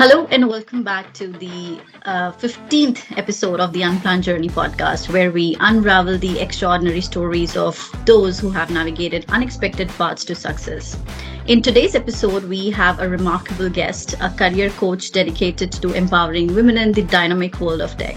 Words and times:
Hello, 0.00 0.26
and 0.30 0.48
welcome 0.48 0.82
back 0.82 1.12
to 1.12 1.28
the 1.28 1.78
uh, 2.06 2.32
15th 2.32 3.18
episode 3.18 3.60
of 3.60 3.74
the 3.74 3.82
Unplanned 3.82 4.22
Journey 4.22 4.48
podcast, 4.48 5.12
where 5.12 5.30
we 5.30 5.58
unravel 5.60 6.16
the 6.16 6.40
extraordinary 6.40 7.02
stories 7.02 7.54
of 7.54 7.76
those 8.06 8.40
who 8.40 8.48
have 8.48 8.70
navigated 8.70 9.26
unexpected 9.28 9.90
paths 9.98 10.24
to 10.24 10.34
success. 10.34 10.98
In 11.48 11.60
today's 11.60 11.94
episode, 11.94 12.44
we 12.44 12.70
have 12.70 12.98
a 12.98 13.10
remarkable 13.10 13.68
guest, 13.68 14.14
a 14.22 14.30
career 14.30 14.70
coach 14.70 15.12
dedicated 15.12 15.70
to 15.72 15.92
empowering 15.92 16.54
women 16.54 16.78
in 16.78 16.92
the 16.92 17.02
dynamic 17.02 17.60
world 17.60 17.82
of 17.82 17.94
tech. 17.98 18.16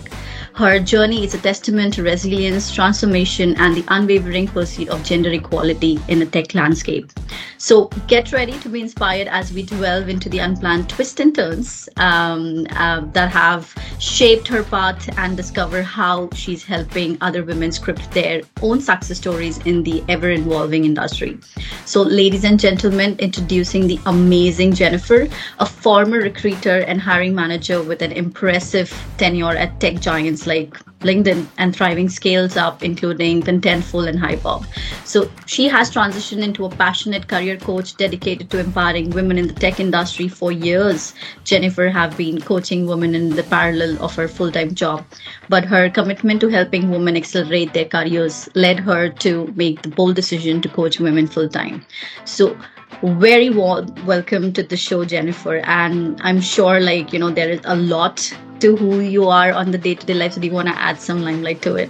Her 0.55 0.79
journey 0.79 1.23
is 1.23 1.33
a 1.33 1.39
testament 1.39 1.95
to 1.95 2.03
resilience, 2.03 2.71
transformation, 2.71 3.55
and 3.57 3.75
the 3.75 3.83
unwavering 3.87 4.47
pursuit 4.47 4.89
of 4.89 5.03
gender 5.03 5.31
equality 5.31 5.99
in 6.07 6.19
the 6.19 6.27
tech 6.27 6.53
landscape. 6.53 7.11
So 7.57 7.85
get 8.07 8.31
ready 8.31 8.59
to 8.59 8.69
be 8.69 8.81
inspired 8.81 9.27
as 9.29 9.51
we 9.51 9.63
delve 9.63 10.09
into 10.09 10.29
the 10.29 10.39
unplanned 10.39 10.89
twists 10.89 11.19
and 11.19 11.33
turns 11.33 11.89
um, 11.97 12.67
uh, 12.71 13.01
that 13.13 13.31
have 13.31 13.73
shaped 13.99 14.47
her 14.49 14.63
path 14.63 15.09
and 15.17 15.35
discover 15.35 15.81
how 15.81 16.29
she's 16.35 16.63
helping 16.63 17.17
other 17.21 17.43
women 17.43 17.71
script 17.71 18.11
their 18.11 18.41
own 18.61 18.79
success 18.79 19.17
stories 19.17 19.57
in 19.65 19.81
the 19.81 20.03
ever 20.07 20.29
evolving 20.29 20.85
industry. 20.85 21.39
So, 21.85 22.03
ladies 22.03 22.43
and 22.43 22.59
gentlemen, 22.59 23.15
introducing 23.17 23.87
the 23.87 23.99
amazing 24.05 24.73
Jennifer, 24.73 25.27
a 25.59 25.65
former 25.65 26.17
recruiter 26.17 26.79
and 26.79 27.01
hiring 27.01 27.33
manager 27.33 27.81
with 27.81 28.03
an 28.03 28.11
impressive 28.11 28.93
tenure 29.17 29.55
at 29.55 29.79
tech 29.79 29.99
giants 29.99 30.42
like 30.47 30.73
LinkedIn 30.99 31.45
and 31.57 31.75
thriving 31.75 32.09
scales 32.09 32.55
up, 32.57 32.83
including 32.83 33.41
Contentful 33.41 34.07
and 34.07 34.19
HiBob. 34.19 34.65
So 35.05 35.29
she 35.45 35.67
has 35.67 35.91
transitioned 35.91 36.43
into 36.43 36.65
a 36.65 36.69
passionate 36.69 37.27
career 37.27 37.57
coach 37.57 37.95
dedicated 37.97 38.49
to 38.51 38.59
empowering 38.59 39.09
women 39.11 39.37
in 39.37 39.47
the 39.47 39.53
tech 39.53 39.79
industry 39.79 40.27
for 40.27 40.51
years. 40.51 41.13
Jennifer 41.43 41.89
have 41.89 42.15
been 42.17 42.41
coaching 42.41 42.87
women 42.87 43.15
in 43.15 43.31
the 43.31 43.43
parallel 43.43 44.01
of 44.03 44.15
her 44.15 44.27
full-time 44.27 44.73
job, 44.75 45.05
but 45.49 45.65
her 45.65 45.89
commitment 45.89 46.41
to 46.41 46.47
helping 46.49 46.89
women 46.89 47.15
accelerate 47.17 47.73
their 47.73 47.85
careers 47.85 48.49
led 48.55 48.79
her 48.79 49.09
to 49.09 49.53
make 49.55 49.81
the 49.81 49.89
bold 49.89 50.15
decision 50.15 50.61
to 50.61 50.69
coach 50.69 50.99
women 50.99 51.27
full-time. 51.27 51.85
So 52.25 52.57
very 53.01 53.49
welcome 53.49 54.53
to 54.53 54.63
the 54.63 54.77
show 54.77 55.03
jennifer 55.05 55.57
and 55.65 56.19
i'm 56.21 56.39
sure 56.39 56.79
like 56.79 57.11
you 57.13 57.19
know 57.19 57.29
there 57.29 57.49
is 57.49 57.61
a 57.65 57.75
lot 57.75 58.33
to 58.59 58.75
who 58.75 58.99
you 58.99 59.27
are 59.27 59.51
on 59.51 59.71
the 59.71 59.77
day-to-day 59.77 60.13
life 60.13 60.33
so 60.33 60.41
do 60.41 60.47
you 60.47 60.53
want 60.53 60.67
to 60.67 60.77
add 60.77 60.99
some 60.99 61.21
limelight 61.21 61.61
to 61.61 61.75
it 61.75 61.89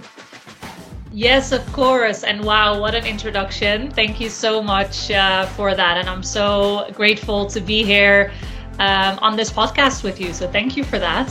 Yes, 1.16 1.52
of 1.52 1.64
course. 1.72 2.24
And 2.24 2.44
wow, 2.44 2.80
what 2.80 2.96
an 2.96 3.06
introduction. 3.06 3.88
Thank 3.88 4.20
you 4.20 4.28
so 4.28 4.60
much 4.60 5.12
uh, 5.12 5.46
for 5.46 5.72
that. 5.72 5.96
And 5.96 6.08
I'm 6.08 6.24
so 6.24 6.90
grateful 6.92 7.46
to 7.46 7.60
be 7.60 7.84
here 7.84 8.32
um, 8.80 9.20
on 9.20 9.36
this 9.36 9.48
podcast 9.48 10.02
with 10.02 10.20
you. 10.20 10.32
So 10.32 10.50
thank 10.50 10.76
you 10.76 10.82
for 10.82 10.98
that. 10.98 11.30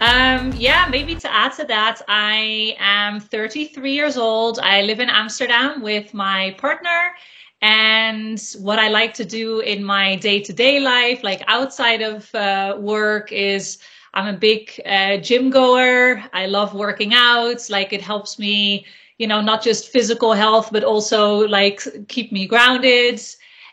Um, 0.00 0.52
yeah, 0.56 0.86
maybe 0.88 1.16
to 1.16 1.32
add 1.34 1.52
to 1.54 1.64
that, 1.64 2.00
I 2.06 2.76
am 2.78 3.18
33 3.18 3.92
years 3.92 4.16
old. 4.16 4.60
I 4.60 4.82
live 4.82 5.00
in 5.00 5.10
Amsterdam 5.10 5.82
with 5.82 6.14
my 6.14 6.54
partner 6.56 7.10
and 7.60 8.40
what 8.58 8.78
I 8.78 8.88
like 8.88 9.14
to 9.14 9.24
do 9.24 9.60
in 9.60 9.82
my 9.82 10.16
day 10.16 10.40
to 10.40 10.52
day 10.52 10.80
life, 10.80 11.22
like 11.22 11.42
outside 11.48 12.02
of 12.02 12.32
uh, 12.34 12.76
work, 12.78 13.32
is 13.32 13.78
I'm 14.14 14.32
a 14.32 14.38
big 14.38 14.80
uh, 14.86 15.16
gym 15.18 15.50
goer. 15.50 16.22
I 16.32 16.46
love 16.46 16.74
working 16.74 17.14
out. 17.14 17.68
Like 17.68 17.92
it 17.92 18.00
helps 18.00 18.38
me, 18.38 18.86
you 19.18 19.26
know, 19.26 19.40
not 19.40 19.62
just 19.62 19.88
physical 19.88 20.32
health, 20.32 20.70
but 20.72 20.84
also 20.84 21.46
like 21.48 21.82
keep 22.08 22.32
me 22.32 22.46
grounded. 22.46 23.20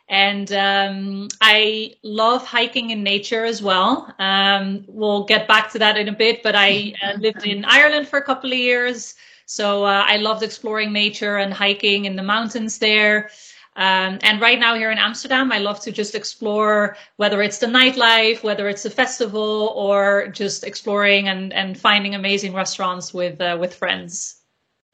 And 0.07 0.51
um, 0.53 1.27
I 1.41 1.95
love 2.03 2.45
hiking 2.45 2.91
in 2.91 3.01
nature 3.01 3.43
as 3.45 3.61
well. 3.61 4.13
Um, 4.19 4.83
we'll 4.87 5.25
get 5.25 5.47
back 5.47 5.71
to 5.71 5.79
that 5.79 5.97
in 5.97 6.07
a 6.09 6.11
bit, 6.11 6.43
but 6.43 6.55
I 6.55 6.93
uh, 7.03 7.13
lived 7.19 7.45
in 7.45 7.65
Ireland 7.65 8.07
for 8.07 8.19
a 8.19 8.23
couple 8.23 8.51
of 8.51 8.57
years. 8.57 9.15
So 9.47 9.83
uh, 9.83 10.03
I 10.05 10.17
loved 10.17 10.43
exploring 10.43 10.91
nature 10.91 11.37
and 11.37 11.53
hiking 11.53 12.05
in 12.05 12.15
the 12.15 12.23
mountains 12.23 12.79
there. 12.79 13.29
Um, 13.75 14.19
and 14.23 14.39
right 14.39 14.59
now 14.59 14.75
here 14.75 14.89
in 14.89 14.97
Amsterdam, 14.97 15.51
I 15.51 15.59
love 15.59 15.81
to 15.81 15.91
just 15.91 16.15
explore 16.15 16.95
whether 17.17 17.41
it's 17.41 17.57
the 17.57 17.67
nightlife, 17.67 18.41
whether 18.41 18.69
it's 18.69 18.85
a 18.85 18.89
festival, 18.89 19.73
or 19.75 20.27
just 20.29 20.63
exploring 20.63 21.27
and, 21.27 21.51
and 21.51 21.77
finding 21.77 22.15
amazing 22.15 22.53
restaurants 22.53 23.13
with 23.13 23.41
uh, 23.41 23.57
with 23.59 23.75
friends 23.75 24.41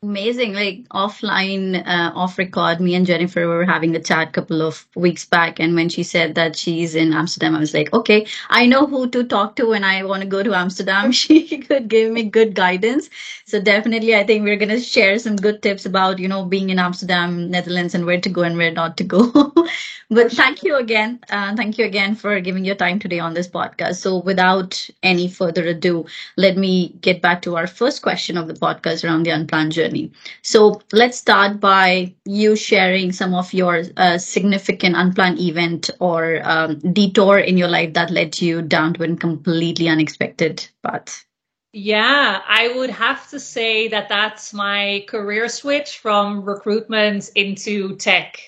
amazing. 0.04 0.54
Like 0.54 0.88
offline 0.90 1.86
uh, 1.86 2.12
off 2.16 2.38
record 2.38 2.80
me 2.82 2.96
and 2.96 3.06
jennifer 3.06 3.48
were 3.48 3.66
having 3.66 3.96
a 3.96 4.00
chat 4.02 4.30
a 4.30 4.32
couple 4.32 4.62
of 4.62 4.86
weeks 4.96 5.26
back 5.26 5.60
and 5.60 5.76
when 5.76 5.90
she 5.90 6.02
said 6.04 6.34
that 6.36 6.56
she's 6.56 6.96
in 6.96 7.14
amsterdam 7.14 7.56
i 7.56 7.60
was 7.60 7.74
like 7.74 7.94
okay 7.94 8.26
i 8.50 8.66
know 8.66 8.86
who 8.88 9.08
to 9.10 9.24
talk 9.24 9.56
to 9.56 9.68
when 9.68 9.84
i 9.84 10.04
want 10.04 10.22
to 10.24 10.28
go 10.28 10.42
to 10.44 10.54
amsterdam. 10.56 11.12
She 11.22 11.60
could 11.60 11.88
give 11.88 12.12
me 12.12 12.24
good 12.24 12.56
guidance. 12.56 13.10
So 13.46 13.62
definitely 13.62 14.16
i 14.16 14.24
think 14.24 14.44
we're 14.44 14.58
going 14.64 14.70
to 14.70 14.80
share 14.80 15.20
some 15.20 15.36
good 15.36 15.62
tips 15.62 15.86
about 15.86 16.18
you 16.20 16.28
know 16.28 16.46
being 16.46 16.70
in 16.72 16.80
amsterdam 16.80 17.52
netherlands 17.52 17.94
and 17.94 18.06
where 18.06 18.20
to 18.22 18.30
go 18.30 18.42
and 18.42 18.58
where 18.58 18.72
not 18.72 18.98
to 18.98 19.04
go 19.04 19.54
but 20.12 20.32
thank 20.32 20.64
you 20.64 20.76
again 20.78 21.20
uh, 21.32 21.56
thank 21.56 21.78
you 21.78 21.86
again 21.86 22.16
for 22.16 22.40
giving 22.40 22.66
your 22.66 22.76
time 22.76 23.00
today 23.00 23.20
on 23.20 23.34
this 23.34 23.48
podcast 23.48 23.96
so 23.96 24.20
without 24.20 24.90
any 25.04 25.28
further 25.28 25.66
ado 25.68 26.06
let 26.38 26.58
me 26.58 26.90
get 27.02 27.22
back 27.22 27.42
to 27.42 27.56
our 27.58 27.68
first 27.68 28.02
question 28.02 28.38
of 28.38 28.48
the 28.48 28.54
podcast 28.54 29.04
around 29.04 29.24
the 29.24 29.32
unplanned 29.32 29.72
journey 29.72 29.82
journey. 29.82 30.12
So 30.42 30.82
let's 30.92 31.18
start 31.18 31.60
by 31.60 32.14
you 32.26 32.56
sharing 32.56 33.12
some 33.12 33.34
of 33.34 33.54
your 33.54 33.84
uh, 33.98 34.18
significant 34.18 34.96
unplanned 34.96 35.40
event 35.40 35.90
or 36.00 36.42
um, 36.44 36.80
detour 36.80 37.40
in 37.40 37.58
your 37.58 37.68
life 37.68 37.94
that 37.94 38.12
led 38.12 38.42
you 38.42 38.62
down 38.62 38.94
to 38.96 39.04
a 39.04 39.16
completely 39.16 39.88
unexpected 39.88 40.68
path. 40.84 41.26
Yeah, 41.74 42.42
I 42.48 42.74
would 42.76 42.90
have 42.90 43.30
to 43.30 43.40
say 43.40 43.88
that 43.90 44.10
that's 44.10 44.54
my 44.54 45.06
career 45.08 45.48
switch 45.48 46.00
from 46.00 46.44
recruitment 46.44 47.30
into 47.36 47.96
tech. 47.96 48.40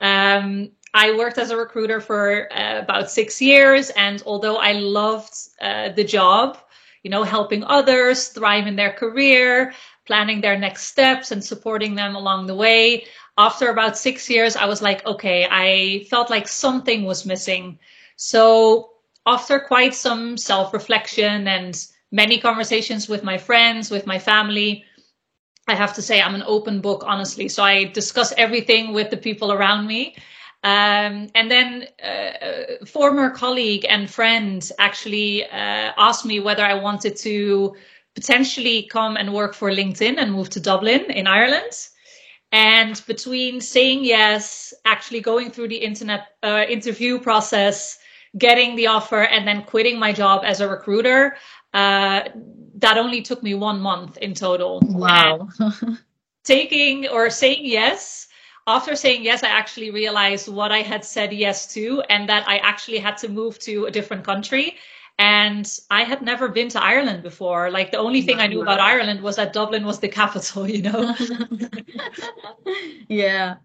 Um, 0.00 0.70
I 0.94 1.10
worked 1.16 1.38
as 1.38 1.50
a 1.50 1.56
recruiter 1.56 2.00
for 2.00 2.48
uh, 2.52 2.78
about 2.78 3.10
six 3.10 3.42
years, 3.42 3.90
and 3.90 4.22
although 4.26 4.56
I 4.56 4.72
loved 4.72 5.34
uh, 5.60 5.88
the 5.88 6.04
job, 6.04 6.56
you 7.02 7.10
know, 7.10 7.24
helping 7.24 7.64
others 7.64 8.28
thrive 8.28 8.68
in 8.68 8.76
their 8.76 8.92
career, 8.92 9.74
planning 10.06 10.40
their 10.40 10.56
next 10.56 10.84
steps 10.84 11.32
and 11.32 11.44
supporting 11.44 11.96
them 11.96 12.14
along 12.14 12.46
the 12.46 12.54
way. 12.54 13.06
After 13.36 13.70
about 13.70 13.98
six 13.98 14.30
years, 14.30 14.54
I 14.54 14.66
was 14.66 14.80
like, 14.82 15.04
okay, 15.04 15.48
I 15.50 16.06
felt 16.08 16.30
like 16.30 16.46
something 16.46 17.04
was 17.04 17.26
missing. 17.26 17.78
So 18.14 18.90
after 19.26 19.58
quite 19.58 19.94
some 19.94 20.36
self 20.36 20.72
reflection 20.72 21.48
and 21.48 21.74
many 22.12 22.38
conversations 22.38 23.08
with 23.08 23.24
my 23.24 23.36
friends, 23.36 23.90
with 23.90 24.06
my 24.06 24.20
family, 24.20 24.84
I 25.66 25.74
have 25.74 25.94
to 25.94 26.02
say 26.02 26.22
I'm 26.22 26.36
an 26.36 26.44
open 26.46 26.80
book, 26.80 27.02
honestly. 27.04 27.48
So 27.48 27.64
I 27.64 27.84
discuss 27.84 28.32
everything 28.36 28.92
with 28.92 29.10
the 29.10 29.16
people 29.16 29.50
around 29.50 29.88
me. 29.88 30.14
Um, 30.64 31.28
and 31.34 31.50
then 31.50 31.86
uh, 32.02 32.78
a 32.80 32.86
former 32.86 33.28
colleague 33.28 33.84
and 33.86 34.10
friend 34.10 34.66
actually 34.78 35.44
uh, 35.44 35.92
asked 35.98 36.24
me 36.24 36.40
whether 36.40 36.64
I 36.64 36.72
wanted 36.72 37.16
to 37.16 37.76
potentially 38.14 38.84
come 38.90 39.18
and 39.18 39.34
work 39.34 39.54
for 39.54 39.70
LinkedIn 39.70 40.14
and 40.16 40.32
move 40.32 40.48
to 40.50 40.60
Dublin 40.60 41.10
in 41.10 41.26
Ireland. 41.26 41.72
And 42.50 43.02
between 43.06 43.60
saying 43.60 44.04
yes, 44.04 44.72
actually 44.86 45.20
going 45.20 45.50
through 45.50 45.68
the 45.68 45.76
internet 45.76 46.28
uh, 46.42 46.64
interview 46.66 47.18
process, 47.18 47.98
getting 48.38 48.74
the 48.74 48.86
offer, 48.86 49.20
and 49.20 49.46
then 49.46 49.64
quitting 49.64 49.98
my 49.98 50.12
job 50.12 50.44
as 50.46 50.62
a 50.62 50.68
recruiter, 50.68 51.36
uh, 51.74 52.22
that 52.76 52.96
only 52.96 53.20
took 53.20 53.42
me 53.42 53.54
one 53.54 53.80
month 53.80 54.16
in 54.18 54.32
total. 54.32 54.80
Wow. 54.82 55.48
taking 56.44 57.08
or 57.08 57.28
saying 57.28 57.66
yes, 57.66 58.28
after 58.66 58.96
saying 58.96 59.24
yes, 59.24 59.42
I 59.42 59.48
actually 59.48 59.90
realized 59.90 60.48
what 60.48 60.72
I 60.72 60.82
had 60.82 61.04
said 61.04 61.32
yes 61.32 61.72
to, 61.74 62.02
and 62.08 62.28
that 62.28 62.48
I 62.48 62.58
actually 62.58 62.98
had 62.98 63.18
to 63.18 63.28
move 63.28 63.58
to 63.60 63.86
a 63.86 63.90
different 63.90 64.24
country 64.24 64.76
and 65.18 65.78
I 65.90 66.02
had 66.02 66.22
never 66.22 66.48
been 66.48 66.68
to 66.70 66.82
Ireland 66.82 67.22
before. 67.22 67.70
Like 67.70 67.92
the 67.92 67.98
only 67.98 68.22
thing 68.22 68.40
I 68.40 68.46
knew 68.48 68.62
about 68.62 68.80
Ireland 68.80 69.20
was 69.20 69.36
that 69.36 69.52
Dublin 69.52 69.84
was 69.84 70.00
the 70.00 70.08
capital, 70.08 70.68
you 70.70 70.82
know? 70.82 71.14
yeah. 73.08 73.56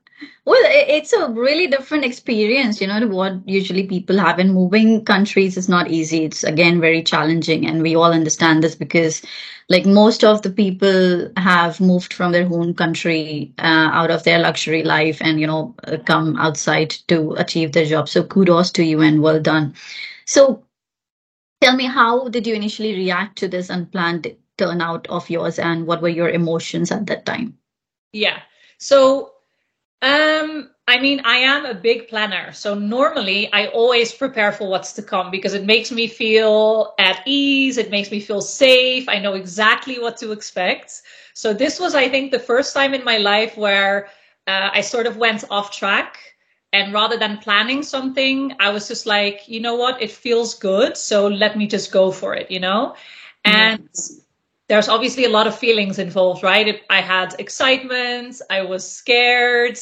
Well, 0.45 0.61
it's 0.65 1.13
a 1.13 1.29
really 1.29 1.67
different 1.67 2.05
experience, 2.05 2.81
you 2.81 2.87
know, 2.87 2.99
to 2.99 3.07
what 3.07 3.47
usually 3.47 3.85
people 3.85 4.17
have. 4.17 4.39
And 4.39 4.53
moving 4.53 5.05
countries 5.05 5.57
is 5.57 5.69
not 5.69 5.89
easy. 5.91 6.25
It's 6.25 6.43
again 6.43 6.81
very 6.81 7.03
challenging. 7.03 7.67
And 7.67 7.81
we 7.81 7.95
all 7.95 8.11
understand 8.11 8.63
this 8.63 8.75
because, 8.75 9.21
like, 9.69 9.85
most 9.85 10.23
of 10.23 10.41
the 10.41 10.49
people 10.49 11.31
have 11.37 11.79
moved 11.79 12.13
from 12.13 12.31
their 12.31 12.47
home 12.47 12.73
country 12.73 13.53
uh, 13.59 13.89
out 13.93 14.11
of 14.11 14.23
their 14.23 14.39
luxury 14.39 14.83
life 14.83 15.19
and, 15.21 15.39
you 15.39 15.47
know, 15.47 15.75
come 16.05 16.35
outside 16.37 16.89
to 17.07 17.33
achieve 17.33 17.71
their 17.73 17.85
job. 17.85 18.09
So 18.09 18.23
kudos 18.23 18.71
to 18.71 18.83
you 18.83 19.01
and 19.01 19.21
well 19.21 19.39
done. 19.39 19.75
So, 20.25 20.63
tell 21.61 21.75
me 21.75 21.85
how 21.85 22.27
did 22.29 22.47
you 22.47 22.55
initially 22.55 22.93
react 22.95 23.37
to 23.37 23.47
this 23.47 23.69
unplanned 23.69 24.35
turnout 24.57 25.07
of 25.07 25.29
yours 25.29 25.59
and 25.59 25.87
what 25.87 26.01
were 26.01 26.09
your 26.09 26.29
emotions 26.29 26.91
at 26.91 27.05
that 27.07 27.25
time 27.25 27.57
yeah 28.11 28.41
so 28.77 29.31
um 30.01 30.69
I 30.87 30.99
mean, 30.99 31.21
I 31.23 31.37
am 31.37 31.65
a 31.65 31.73
big 31.75 32.07
planner. 32.07 32.51
So 32.51 32.73
normally 32.73 33.51
I 33.53 33.67
always 33.67 34.11
prepare 34.11 34.51
for 34.51 34.67
what's 34.67 34.93
to 34.93 35.03
come 35.03 35.29
because 35.29 35.53
it 35.53 35.63
makes 35.63 35.91
me 35.91 36.07
feel 36.07 36.95
at 36.97 37.21
ease. 37.25 37.77
It 37.77 37.91
makes 37.91 38.09
me 38.09 38.19
feel 38.19 38.41
safe. 38.41 39.07
I 39.07 39.19
know 39.19 39.33
exactly 39.33 39.99
what 39.99 40.17
to 40.17 40.31
expect. 40.31 41.03
So 41.35 41.53
this 41.53 41.79
was, 41.79 41.93
I 41.93 42.09
think, 42.09 42.31
the 42.31 42.39
first 42.39 42.73
time 42.73 42.95
in 42.95 43.03
my 43.03 43.17
life 43.17 43.55
where 43.55 44.07
uh, 44.47 44.71
I 44.73 44.81
sort 44.81 45.05
of 45.05 45.17
went 45.17 45.43
off 45.51 45.71
track. 45.71 46.17
And 46.73 46.91
rather 46.91 47.17
than 47.17 47.37
planning 47.37 47.83
something, 47.83 48.53
I 48.59 48.69
was 48.69 48.87
just 48.87 49.05
like, 49.05 49.47
you 49.47 49.59
know 49.59 49.75
what? 49.75 50.01
It 50.01 50.11
feels 50.11 50.55
good. 50.55 50.97
So 50.97 51.27
let 51.27 51.55
me 51.55 51.67
just 51.67 51.91
go 51.91 52.11
for 52.11 52.33
it, 52.35 52.49
you 52.49 52.59
know? 52.59 52.95
And 53.45 53.87
there's 54.69 54.87
obviously 54.87 55.25
a 55.25 55.29
lot 55.29 55.47
of 55.47 55.57
feelings 55.57 55.97
involved, 55.97 56.43
right? 56.43 56.81
I 56.89 57.01
had 57.01 57.35
excitement. 57.39 58.39
I 58.51 58.61
was 58.61 58.89
scared. 58.89 59.77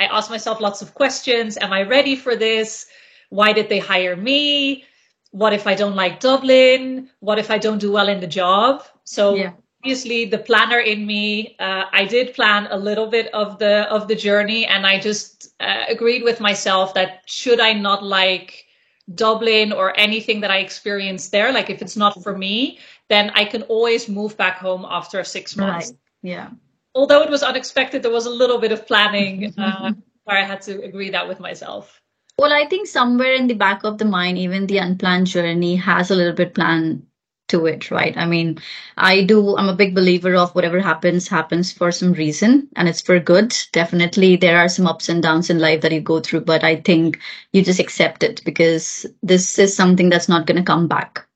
I 0.00 0.06
asked 0.06 0.30
myself 0.30 0.60
lots 0.60 0.82
of 0.82 0.94
questions. 0.94 1.56
Am 1.60 1.72
I 1.72 1.82
ready 1.82 2.16
for 2.16 2.34
this? 2.34 2.86
Why 3.30 3.52
did 3.52 3.68
they 3.68 3.78
hire 3.78 4.16
me? 4.16 4.84
What 5.30 5.52
if 5.52 5.66
I 5.66 5.74
don't 5.74 5.94
like 5.94 6.18
Dublin? 6.18 7.08
What 7.20 7.38
if 7.38 7.50
I 7.50 7.58
don't 7.58 7.78
do 7.78 7.92
well 7.92 8.08
in 8.08 8.20
the 8.20 8.26
job? 8.26 8.82
So 9.04 9.36
yeah. 9.36 9.52
obviously 9.80 10.24
the 10.24 10.38
planner 10.38 10.80
in 10.80 11.06
me, 11.06 11.54
uh, 11.60 11.84
I 11.92 12.04
did 12.04 12.34
plan 12.34 12.66
a 12.70 12.76
little 12.76 13.06
bit 13.06 13.32
of 13.32 13.58
the 13.58 13.88
of 13.90 14.08
the 14.08 14.16
journey, 14.16 14.66
and 14.66 14.84
I 14.86 14.98
just 14.98 15.54
uh, 15.60 15.84
agreed 15.88 16.24
with 16.24 16.40
myself 16.40 16.94
that 16.94 17.22
should 17.26 17.60
I 17.60 17.72
not 17.72 18.04
like 18.04 18.66
Dublin 19.14 19.72
or 19.72 19.98
anything 19.98 20.40
that 20.40 20.50
I 20.50 20.58
experienced 20.58 21.32
there, 21.32 21.52
like 21.52 21.70
if 21.70 21.82
it's 21.82 21.96
not 21.96 22.22
for 22.22 22.36
me, 22.36 22.78
then 23.08 23.30
I 23.34 23.44
can 23.44 23.62
always 23.62 24.08
move 24.08 24.36
back 24.36 24.58
home 24.58 24.86
after 24.88 25.22
six 25.24 25.56
months. 25.56 25.90
Right. 25.90 25.98
Yeah 26.22 26.50
although 26.94 27.22
it 27.22 27.30
was 27.30 27.42
unexpected, 27.42 28.02
there 28.02 28.10
was 28.10 28.26
a 28.26 28.30
little 28.30 28.58
bit 28.58 28.72
of 28.72 28.86
planning 28.86 29.52
uh, 29.58 29.92
where 30.24 30.38
I 30.38 30.44
had 30.44 30.62
to 30.62 30.82
agree 30.82 31.10
that 31.10 31.28
with 31.28 31.40
myself. 31.40 32.00
Well, 32.38 32.52
I 32.52 32.66
think 32.66 32.88
somewhere 32.88 33.34
in 33.34 33.46
the 33.46 33.54
back 33.54 33.84
of 33.84 33.98
the 33.98 34.04
mind, 34.04 34.38
even 34.38 34.66
the 34.66 34.78
unplanned 34.78 35.26
journey 35.26 35.76
has 35.76 36.10
a 36.10 36.14
little 36.14 36.32
bit 36.32 36.54
plan 36.54 37.06
to 37.48 37.66
it, 37.66 37.90
right? 37.90 38.16
I 38.16 38.24
mean, 38.24 38.58
I 38.96 39.24
do, 39.24 39.56
I'm 39.58 39.68
a 39.68 39.76
big 39.76 39.94
believer 39.94 40.34
of 40.34 40.54
whatever 40.54 40.80
happens, 40.80 41.28
happens 41.28 41.70
for 41.70 41.92
some 41.92 42.14
reason 42.14 42.68
and 42.76 42.88
it's 42.88 43.02
for 43.02 43.18
good. 43.20 43.54
Definitely 43.72 44.36
there 44.36 44.56
are 44.56 44.68
some 44.68 44.86
ups 44.86 45.10
and 45.10 45.22
downs 45.22 45.50
in 45.50 45.58
life 45.58 45.82
that 45.82 45.92
you 45.92 46.00
go 46.00 46.20
through, 46.20 46.42
but 46.42 46.64
I 46.64 46.76
think 46.76 47.20
you 47.52 47.62
just 47.62 47.80
accept 47.80 48.22
it 48.22 48.42
because 48.44 49.04
this 49.22 49.58
is 49.58 49.76
something 49.76 50.08
that's 50.08 50.28
not 50.28 50.46
going 50.46 50.56
to 50.56 50.62
come 50.62 50.88
back 50.88 51.26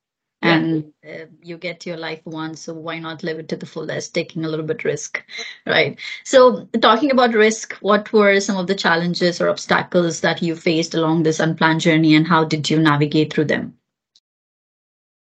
and 0.41 0.93
uh, 1.07 1.25
you 1.41 1.57
get 1.57 1.85
your 1.85 1.97
life 1.97 2.21
once 2.25 2.61
so 2.61 2.73
why 2.73 2.99
not 2.99 3.23
live 3.23 3.39
it 3.39 3.49
to 3.49 3.55
the 3.55 3.65
fullest 3.65 4.13
taking 4.13 4.45
a 4.45 4.47
little 4.47 4.65
bit 4.65 4.83
risk 4.83 5.23
right? 5.65 5.99
So 6.23 6.67
talking 6.81 7.11
about 7.11 7.33
risk 7.33 7.73
what 7.75 8.11
were 8.13 8.39
some 8.39 8.57
of 8.57 8.67
the 8.67 8.75
challenges 8.75 9.41
or 9.41 9.49
obstacles 9.49 10.21
that 10.21 10.41
you 10.41 10.55
faced 10.55 10.93
along 10.93 11.23
this 11.23 11.39
unplanned 11.39 11.81
journey 11.81 12.15
and 12.15 12.27
how 12.27 12.43
did 12.43 12.69
you 12.69 12.79
navigate 12.79 13.33
through 13.33 13.45
them? 13.45 13.77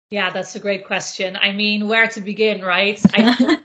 Yeah 0.09 0.29
that's 0.29 0.55
a 0.55 0.59
great 0.59 0.85
question. 0.85 1.37
I 1.41 1.51
mean 1.51 1.87
where 1.87 2.07
to 2.07 2.21
begin 2.21 2.61
right? 2.61 3.01
I, 3.13 3.61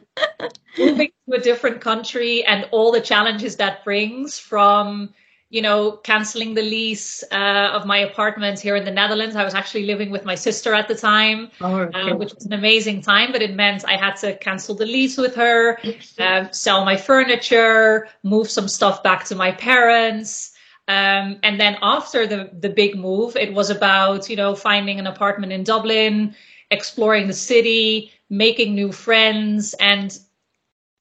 moving 0.79 1.11
to 1.29 1.37
a 1.37 1.41
different 1.41 1.81
country 1.81 2.45
and 2.45 2.69
all 2.73 2.91
the 2.91 3.01
challenges 3.01 3.57
that 3.57 3.85
brings 3.85 4.39
from 4.39 5.15
you 5.49 5.63
know, 5.63 5.93
canceling 5.93 6.55
the 6.55 6.63
lease 6.63 7.23
uh, 7.31 7.71
of 7.73 7.87
my 7.87 7.99
apartment 7.99 8.59
here 8.59 8.75
in 8.75 8.85
the 8.85 8.91
Netherlands. 8.91 9.37
I 9.37 9.45
was 9.45 9.55
actually 9.55 9.87
living 9.87 10.11
with 10.11 10.25
my 10.25 10.35
sister 10.35 10.75
at 10.75 10.89
the 10.89 10.95
time, 10.95 11.51
oh, 11.61 11.77
okay. 11.77 12.11
uh, 12.11 12.17
which 12.17 12.35
was 12.35 12.47
an 12.47 12.53
amazing 12.53 13.01
time, 13.03 13.31
but 13.31 13.43
it 13.43 13.55
meant 13.55 13.85
I 13.87 13.97
had 13.97 14.17
to 14.17 14.37
cancel 14.39 14.75
the 14.75 14.87
lease 14.87 15.17
with 15.17 15.37
her, 15.37 15.79
uh, 16.19 16.51
sell 16.51 16.85
my 16.85 16.97
furniture, 16.97 18.09
move 18.25 18.51
some 18.51 18.67
stuff 18.67 19.03
back 19.05 19.25
to 19.27 19.37
my 19.37 19.53
parents. 19.53 20.53
Um, 20.89 21.39
and 21.43 21.61
then 21.61 21.79
after 21.81 22.27
the, 22.27 22.51
the 22.53 22.71
big 22.71 22.97
move, 22.97 23.37
it 23.37 23.53
was 23.53 23.71
about, 23.71 24.29
you 24.29 24.37
know, 24.37 24.55
finding 24.57 24.99
an 24.99 25.07
apartment 25.07 25.53
in 25.53 25.63
Dublin, 25.63 26.35
exploring 26.73 27.29
the 27.29 27.33
city, 27.33 28.13
making 28.31 28.75
new 28.75 28.91
friends, 28.91 29.75
and 29.75 30.19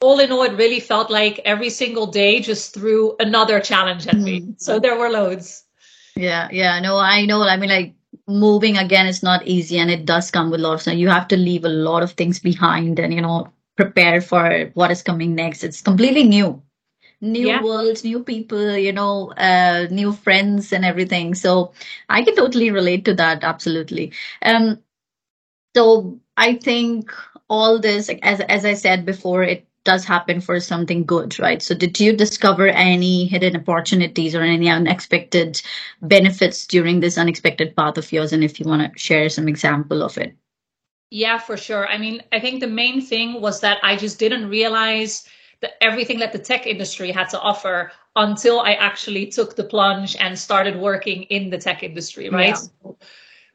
all 0.05 0.19
in 0.19 0.31
all, 0.31 0.43
it 0.43 0.53
really 0.53 0.79
felt 0.79 1.09
like 1.09 1.41
every 1.45 1.69
single 1.69 2.05
day 2.05 2.39
just 2.39 2.73
threw 2.73 3.15
another 3.19 3.59
challenge 3.59 4.07
at 4.07 4.17
me. 4.17 4.41
Mm-hmm. 4.41 4.51
So 4.57 4.79
there 4.79 4.97
were 4.97 5.09
loads. 5.09 5.65
Yeah, 6.15 6.47
yeah. 6.51 6.79
No, 6.79 6.97
I 6.97 7.25
know. 7.25 7.41
I 7.41 7.57
mean, 7.57 7.69
like 7.69 7.93
moving 8.27 8.77
again 8.77 9.07
is 9.07 9.23
not 9.23 9.47
easy 9.47 9.77
and 9.79 9.89
it 9.89 10.05
does 10.05 10.31
come 10.31 10.51
with 10.51 10.59
a 10.59 10.63
lot 10.63 10.75
of 10.75 10.81
stuff. 10.81 10.95
You 10.95 11.09
have 11.09 11.27
to 11.29 11.37
leave 11.37 11.65
a 11.65 11.69
lot 11.69 12.03
of 12.03 12.11
things 12.13 12.39
behind 12.39 12.99
and, 12.99 13.13
you 13.13 13.21
know, 13.21 13.51
prepare 13.75 14.21
for 14.21 14.71
what 14.75 14.91
is 14.91 15.03
coming 15.03 15.35
next. 15.35 15.63
It's 15.63 15.81
completely 15.81 16.23
new. 16.23 16.61
New 17.21 17.47
yeah. 17.47 17.63
world, 17.63 18.03
new 18.03 18.23
people, 18.23 18.77
you 18.77 18.93
know, 18.93 19.31
uh, 19.33 19.87
new 19.89 20.13
friends 20.13 20.71
and 20.71 20.85
everything. 20.85 21.33
So 21.33 21.73
I 22.09 22.23
can 22.23 22.35
totally 22.35 22.71
relate 22.71 23.05
to 23.05 23.13
that. 23.15 23.43
Absolutely. 23.43 24.11
Um, 24.41 24.83
so 25.75 26.19
I 26.37 26.55
think 26.55 27.11
all 27.49 27.79
this, 27.79 28.09
as 28.21 28.41
as 28.41 28.65
I 28.65 28.75
said 28.75 29.05
before, 29.05 29.43
it 29.43 29.65
does 29.85 30.03
happen 30.03 30.41
for 30.41 30.59
something 30.59 31.05
good, 31.05 31.39
right? 31.39 31.61
So 31.61 31.73
did 31.73 31.99
you 31.99 32.13
discover 32.13 32.67
any 32.67 33.25
hidden 33.25 33.55
opportunities 33.55 34.35
or 34.35 34.41
any 34.41 34.67
unexpected 34.67 35.61
benefits 36.01 36.67
during 36.67 36.99
this 36.99 37.17
unexpected 37.17 37.75
path 37.75 37.97
of 37.97 38.11
yours? 38.11 38.33
And 38.33 38.43
if 38.43 38.59
you 38.59 38.65
want 38.67 38.91
to 38.91 38.99
share 38.99 39.29
some 39.29 39.47
example 39.47 40.03
of 40.03 40.17
it. 40.17 40.35
Yeah, 41.11 41.37
for 41.37 41.55
sure. 41.55 41.87
I 41.87 41.97
mean, 41.97 42.23
I 42.33 42.39
think 42.39 42.59
the 42.59 42.67
main 42.67 42.99
thing 42.99 43.39
was 43.39 43.61
that 43.61 43.77
I 43.83 43.95
just 43.95 44.19
didn't 44.19 44.49
realize 44.49 45.25
that 45.61 45.81
everything 45.81 46.19
that 46.19 46.33
the 46.33 46.39
tech 46.39 46.67
industry 46.67 47.11
had 47.11 47.29
to 47.29 47.39
offer 47.39 47.91
until 48.15 48.59
I 48.59 48.73
actually 48.73 49.27
took 49.27 49.55
the 49.55 49.63
plunge 49.63 50.15
and 50.19 50.37
started 50.37 50.75
working 50.75 51.23
in 51.23 51.49
the 51.49 51.57
tech 51.57 51.83
industry, 51.83 52.29
right? 52.29 52.57
Yeah. 52.83 52.91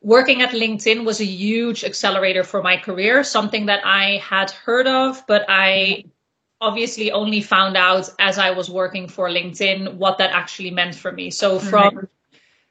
Working 0.02 0.40
at 0.40 0.50
LinkedIn 0.50 1.04
was 1.04 1.20
a 1.20 1.26
huge 1.26 1.84
accelerator 1.84 2.42
for 2.42 2.62
my 2.62 2.78
career, 2.78 3.22
something 3.22 3.66
that 3.66 3.84
I 3.84 4.16
had 4.18 4.50
heard 4.50 4.86
of, 4.86 5.26
but 5.26 5.44
I 5.48 6.04
mm-hmm. 6.04 6.08
Obviously 6.60 7.10
only 7.10 7.40
found 7.40 7.76
out 7.76 8.10
as 8.18 8.38
I 8.38 8.50
was 8.50 8.68
working 8.70 9.08
for 9.08 9.28
LinkedIn 9.28 9.94
what 9.94 10.18
that 10.18 10.30
actually 10.32 10.70
meant 10.70 10.94
for 10.94 11.10
me. 11.10 11.30
So 11.30 11.58
from 11.58 11.96
right. 11.96 12.08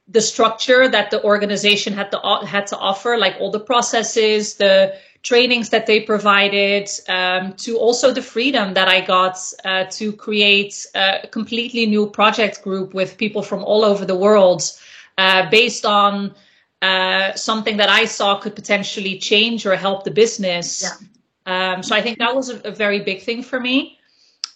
the 0.07 0.21
structure 0.21 0.87
that 0.87 1.09
the 1.11 1.23
organization 1.23 1.93
had 1.93 2.11
to 2.11 2.19
had 2.45 2.67
to 2.67 2.77
offer, 2.77 3.17
like 3.17 3.37
all 3.39 3.51
the 3.51 3.59
processes, 3.59 4.55
the 4.55 4.95
trainings 5.23 5.69
that 5.69 5.85
they 5.85 5.99
provided, 6.01 6.89
um, 7.07 7.53
to 7.53 7.77
also 7.77 8.13
the 8.13 8.21
freedom 8.21 8.73
that 8.73 8.87
I 8.87 9.01
got 9.01 9.37
uh, 9.65 9.85
to 9.91 10.13
create 10.13 10.85
a 10.95 11.27
completely 11.31 11.85
new 11.85 12.07
project 12.07 12.61
group 12.63 12.93
with 12.93 13.17
people 13.17 13.41
from 13.41 13.63
all 13.63 13.83
over 13.83 14.05
the 14.05 14.15
world, 14.15 14.61
uh, 15.17 15.49
based 15.49 15.85
on 15.85 16.33
uh, 16.81 17.33
something 17.33 17.77
that 17.77 17.89
I 17.89 18.05
saw 18.05 18.39
could 18.39 18.55
potentially 18.55 19.17
change 19.17 19.65
or 19.65 19.75
help 19.75 20.03
the 20.03 20.11
business. 20.11 20.83
Yeah. 20.83 21.07
Um, 21.49 21.81
so 21.81 21.95
I 21.95 22.01
think 22.01 22.19
that 22.19 22.35
was 22.35 22.49
a, 22.49 22.61
a, 22.61 22.71
very 22.71 22.99
big 22.99 23.23
thing 23.23 23.41
for 23.41 23.59
me. 23.59 23.97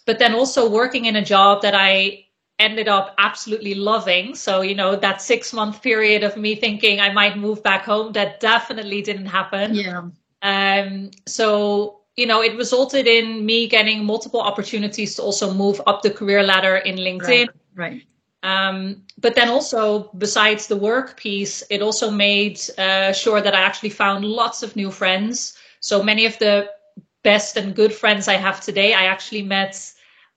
But 0.06 0.20
then 0.20 0.32
also 0.32 0.70
working 0.70 1.06
in 1.06 1.16
a 1.16 1.24
job 1.24 1.60
that 1.62 1.74
I 1.74 2.26
ended 2.60 2.86
up 2.86 3.14
absolutely 3.18 3.74
loving. 3.74 4.36
So, 4.36 4.60
you 4.60 4.76
know, 4.76 4.94
that 4.94 5.20
six 5.20 5.52
month 5.52 5.82
period 5.82 6.22
of 6.22 6.36
me 6.36 6.54
thinking 6.54 7.00
I 7.00 7.12
might 7.12 7.36
move 7.36 7.64
back 7.64 7.84
home, 7.84 8.12
that 8.12 8.38
definitely 8.38 9.02
didn't 9.02 9.26
happen. 9.26 9.74
Yeah. 9.74 10.02
Um, 10.42 11.10
so, 11.26 12.00
you 12.16 12.26
know, 12.26 12.42
it 12.42 12.56
resulted 12.56 13.08
in 13.08 13.44
me 13.44 13.66
getting 13.66 14.04
multiple 14.04 14.40
opportunities 14.40 15.16
to 15.16 15.22
also 15.22 15.52
move 15.52 15.80
up 15.88 16.02
the 16.02 16.10
career 16.10 16.44
ladder 16.44 16.76
in 16.76 16.94
LinkedIn. 16.96 17.48
Right. 17.74 17.92
right. 17.92 18.02
Um, 18.44 19.02
but 19.18 19.34
then 19.34 19.48
also, 19.48 20.10
besides 20.18 20.68
the 20.68 20.76
work 20.76 21.16
piece, 21.16 21.64
it 21.70 21.82
also 21.82 22.10
made 22.10 22.60
uh, 22.78 23.12
sure 23.12 23.40
that 23.40 23.54
I 23.54 23.62
actually 23.62 23.90
found 23.90 24.24
lots 24.24 24.62
of 24.62 24.76
new 24.76 24.92
friends. 24.92 25.56
So 25.80 26.02
many 26.02 26.26
of 26.26 26.38
the 26.38 26.70
best 27.24 27.56
and 27.56 27.74
good 27.74 27.92
friends 27.92 28.28
I 28.28 28.34
have 28.34 28.60
today, 28.60 28.94
I 28.94 29.06
actually 29.06 29.42
met 29.42 29.92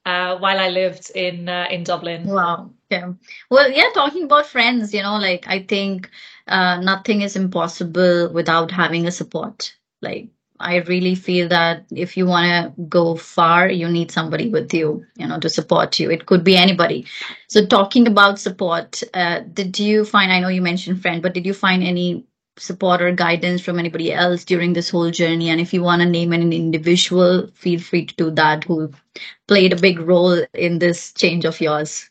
uh, 0.06 0.38
while 0.38 0.60
I 0.60 0.70
lived 0.70 1.12
in 1.14 1.50
uh, 1.50 1.68
in 1.70 1.84
Dublin. 1.84 2.26
Wow. 2.26 2.72
Yeah. 2.90 3.14
Well, 3.52 3.70
yeah. 3.70 3.90
Talking 3.94 4.24
about 4.24 4.48
friends, 4.48 4.94
you 4.94 5.04
know, 5.04 5.18
like 5.18 5.46
I 5.48 5.64
think 5.64 6.10
uh, 6.48 6.80
nothing 6.82 7.22
is 7.22 7.36
impossible 7.36 8.32
without 8.34 8.72
having 8.72 9.06
a 9.06 9.12
support. 9.12 9.76
Like 10.02 10.30
I 10.60 10.78
really 10.78 11.14
feel 11.16 11.50
that 11.50 11.86
if 11.92 12.18
you 12.18 12.26
want 12.26 12.76
to 12.76 12.82
go 12.84 13.16
far, 13.16 13.70
you 13.70 13.88
need 13.90 14.12
somebody 14.12 14.50
with 14.50 14.74
you, 14.74 15.06
you 15.18 15.28
know, 15.28 15.40
to 15.40 15.50
support 15.50 16.00
you. 16.00 16.10
It 16.10 16.26
could 16.26 16.44
be 16.44 16.56
anybody. 16.56 17.06
So, 17.48 17.66
talking 17.66 18.08
about 18.08 18.40
support, 18.40 19.04
uh, 19.14 19.42
did 19.54 19.78
you 19.78 20.06
find? 20.06 20.32
I 20.32 20.40
know 20.40 20.48
you 20.48 20.62
mentioned 20.62 21.02
friend, 21.02 21.22
but 21.22 21.34
did 21.34 21.46
you 21.46 21.54
find 21.54 21.84
any 21.84 22.26
support 22.58 23.02
or 23.02 23.12
guidance 23.12 23.62
from 23.62 23.80
anybody 23.80 24.14
else 24.14 24.44
during 24.44 24.74
this 24.74 24.90
whole 24.90 25.12
journey. 25.12 25.50
And 25.50 25.62
if 25.62 25.74
you 25.74 25.84
want 25.84 26.02
to 26.02 26.10
name 26.10 26.34
an 26.34 26.54
individual, 26.54 27.48
feel 27.54 27.80
free 27.80 28.06
to 28.06 28.16
do 28.16 28.32
that 28.32 28.64
who 28.64 28.92
played 29.48 29.74
a 29.74 29.82
big 29.82 30.00
role 30.00 30.46
in 30.54 30.80
this 30.80 31.14
change 31.14 31.46
of 31.46 31.60
yours. 31.62 32.10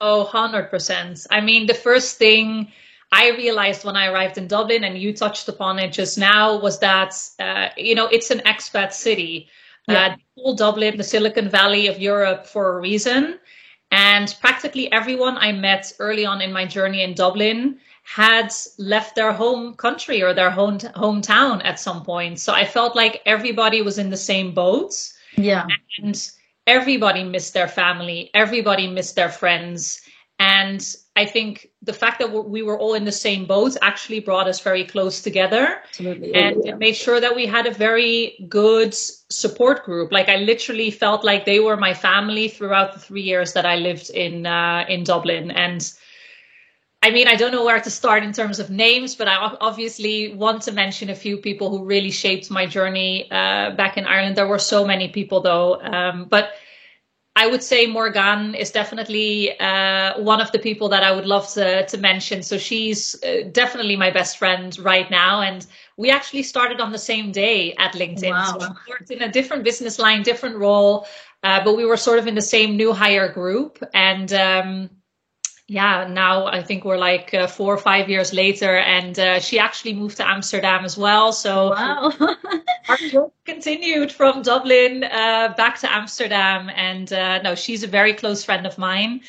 Oh, 0.00 0.28
100%. 0.30 1.26
I 1.30 1.40
mean, 1.40 1.66
the 1.66 1.74
first 1.74 2.18
thing 2.18 2.72
I 3.12 3.30
realized 3.30 3.84
when 3.84 3.96
I 3.96 4.08
arrived 4.08 4.38
in 4.38 4.48
Dublin, 4.48 4.84
and 4.84 4.98
you 4.98 5.12
touched 5.12 5.48
upon 5.48 5.78
it 5.78 5.92
just 5.92 6.18
now, 6.18 6.58
was 6.58 6.80
that, 6.80 7.14
uh, 7.38 7.68
you 7.76 7.94
know, 7.94 8.06
it's 8.06 8.30
an 8.30 8.40
expat 8.40 8.92
city. 8.92 9.48
Yeah. 9.86 10.16
Uh, 10.36 10.54
Dublin, 10.54 10.96
the 10.96 11.04
Silicon 11.04 11.48
Valley 11.48 11.86
of 11.86 12.00
Europe 12.00 12.46
for 12.46 12.76
a 12.76 12.80
reason. 12.80 13.38
And 13.90 14.34
practically 14.40 14.90
everyone 14.90 15.38
I 15.38 15.52
met 15.52 15.92
early 16.00 16.26
on 16.26 16.40
in 16.40 16.52
my 16.52 16.66
journey 16.66 17.02
in 17.02 17.14
Dublin 17.14 17.78
had 18.04 18.52
left 18.78 19.16
their 19.16 19.32
home 19.32 19.74
country 19.74 20.22
or 20.22 20.34
their 20.34 20.50
home 20.50 20.78
hometown 20.78 21.60
at 21.64 21.80
some 21.80 22.04
point. 22.04 22.38
So 22.38 22.52
I 22.52 22.64
felt 22.64 22.94
like 22.94 23.22
everybody 23.26 23.82
was 23.82 23.98
in 23.98 24.10
the 24.10 24.16
same 24.16 24.52
boat. 24.52 24.94
Yeah. 25.36 25.66
And 25.98 26.30
everybody 26.66 27.24
missed 27.24 27.54
their 27.54 27.68
family, 27.68 28.30
everybody 28.34 28.86
missed 28.86 29.16
their 29.16 29.30
friends. 29.30 30.00
And 30.38 30.84
I 31.16 31.26
think 31.26 31.70
the 31.80 31.92
fact 31.92 32.18
that 32.18 32.30
we 32.30 32.62
were 32.62 32.78
all 32.78 32.94
in 32.94 33.04
the 33.04 33.12
same 33.12 33.46
boat 33.46 33.76
actually 33.82 34.20
brought 34.20 34.48
us 34.48 34.60
very 34.60 34.84
close 34.84 35.22
together. 35.22 35.80
Absolutely. 35.84 36.34
And 36.34 36.62
yeah. 36.64 36.72
it 36.72 36.78
made 36.78 36.96
sure 36.96 37.20
that 37.20 37.34
we 37.34 37.46
had 37.46 37.66
a 37.66 37.70
very 37.70 38.44
good 38.48 38.94
support 38.94 39.84
group. 39.84 40.12
Like 40.12 40.28
I 40.28 40.36
literally 40.36 40.90
felt 40.90 41.24
like 41.24 41.44
they 41.44 41.60
were 41.60 41.76
my 41.76 41.94
family 41.94 42.48
throughout 42.48 42.92
the 42.92 42.98
three 42.98 43.22
years 43.22 43.52
that 43.52 43.64
I 43.64 43.76
lived 43.76 44.10
in 44.10 44.44
uh, 44.44 44.84
in 44.88 45.04
Dublin. 45.04 45.52
And 45.52 45.90
I 47.04 47.10
mean, 47.10 47.28
I 47.28 47.34
don't 47.34 47.52
know 47.52 47.66
where 47.66 47.78
to 47.78 47.90
start 47.90 48.22
in 48.22 48.32
terms 48.32 48.58
of 48.58 48.70
names, 48.70 49.14
but 49.14 49.28
I 49.28 49.36
obviously 49.60 50.32
want 50.32 50.62
to 50.62 50.72
mention 50.72 51.10
a 51.10 51.14
few 51.14 51.36
people 51.36 51.68
who 51.68 51.84
really 51.84 52.10
shaped 52.10 52.50
my 52.50 52.64
journey 52.64 53.30
uh, 53.30 53.72
back 53.72 53.98
in 53.98 54.06
Ireland. 54.06 54.36
There 54.36 54.46
were 54.46 54.58
so 54.58 54.86
many 54.86 55.08
people, 55.08 55.42
though. 55.42 55.82
Um, 55.82 56.24
but 56.24 56.52
I 57.36 57.46
would 57.46 57.62
say 57.62 57.86
Morgan 57.86 58.54
is 58.54 58.70
definitely 58.70 59.58
uh, 59.60 60.18
one 60.22 60.40
of 60.40 60.50
the 60.52 60.58
people 60.58 60.88
that 60.88 61.02
I 61.02 61.12
would 61.12 61.26
love 61.26 61.46
to, 61.52 61.84
to 61.84 61.98
mention. 61.98 62.42
So 62.42 62.56
she's 62.56 63.22
uh, 63.22 63.50
definitely 63.52 63.96
my 63.96 64.10
best 64.10 64.38
friend 64.38 64.74
right 64.78 65.10
now. 65.10 65.42
And 65.42 65.66
we 65.98 66.10
actually 66.10 66.44
started 66.44 66.80
on 66.80 66.90
the 66.90 66.98
same 66.98 67.32
day 67.32 67.74
at 67.74 67.92
LinkedIn. 67.92 68.30
Wow. 68.30 68.56
So 68.58 68.68
we 68.68 68.92
worked 68.92 69.10
in 69.10 69.20
a 69.20 69.30
different 69.30 69.62
business 69.62 69.98
line, 69.98 70.22
different 70.22 70.56
role, 70.56 71.06
uh, 71.42 71.62
but 71.62 71.76
we 71.76 71.84
were 71.84 71.98
sort 71.98 72.18
of 72.18 72.26
in 72.26 72.34
the 72.34 72.48
same 72.56 72.78
new 72.78 72.94
hire 72.94 73.30
group. 73.30 73.84
And 73.92 74.32
um, 74.32 74.90
yeah, 75.66 76.06
now 76.06 76.46
I 76.46 76.62
think 76.62 76.84
we're 76.84 76.98
like 76.98 77.32
uh, 77.32 77.46
four 77.46 77.72
or 77.72 77.78
five 77.78 78.10
years 78.10 78.34
later, 78.34 78.76
and 78.76 79.18
uh, 79.18 79.40
she 79.40 79.58
actually 79.58 79.94
moved 79.94 80.18
to 80.18 80.28
Amsterdam 80.28 80.84
as 80.84 80.98
well. 80.98 81.32
So 81.32 81.70
wow. 81.70 82.12
our 82.88 82.96
journey 82.98 83.30
continued 83.46 84.12
from 84.12 84.42
Dublin 84.42 85.04
uh, 85.04 85.54
back 85.56 85.78
to 85.80 85.90
Amsterdam, 85.90 86.70
and 86.74 87.10
uh, 87.12 87.40
no, 87.40 87.54
she's 87.54 87.82
a 87.82 87.86
very 87.86 88.12
close 88.12 88.44
friend 88.44 88.66
of 88.66 88.76
mine. 88.76 89.22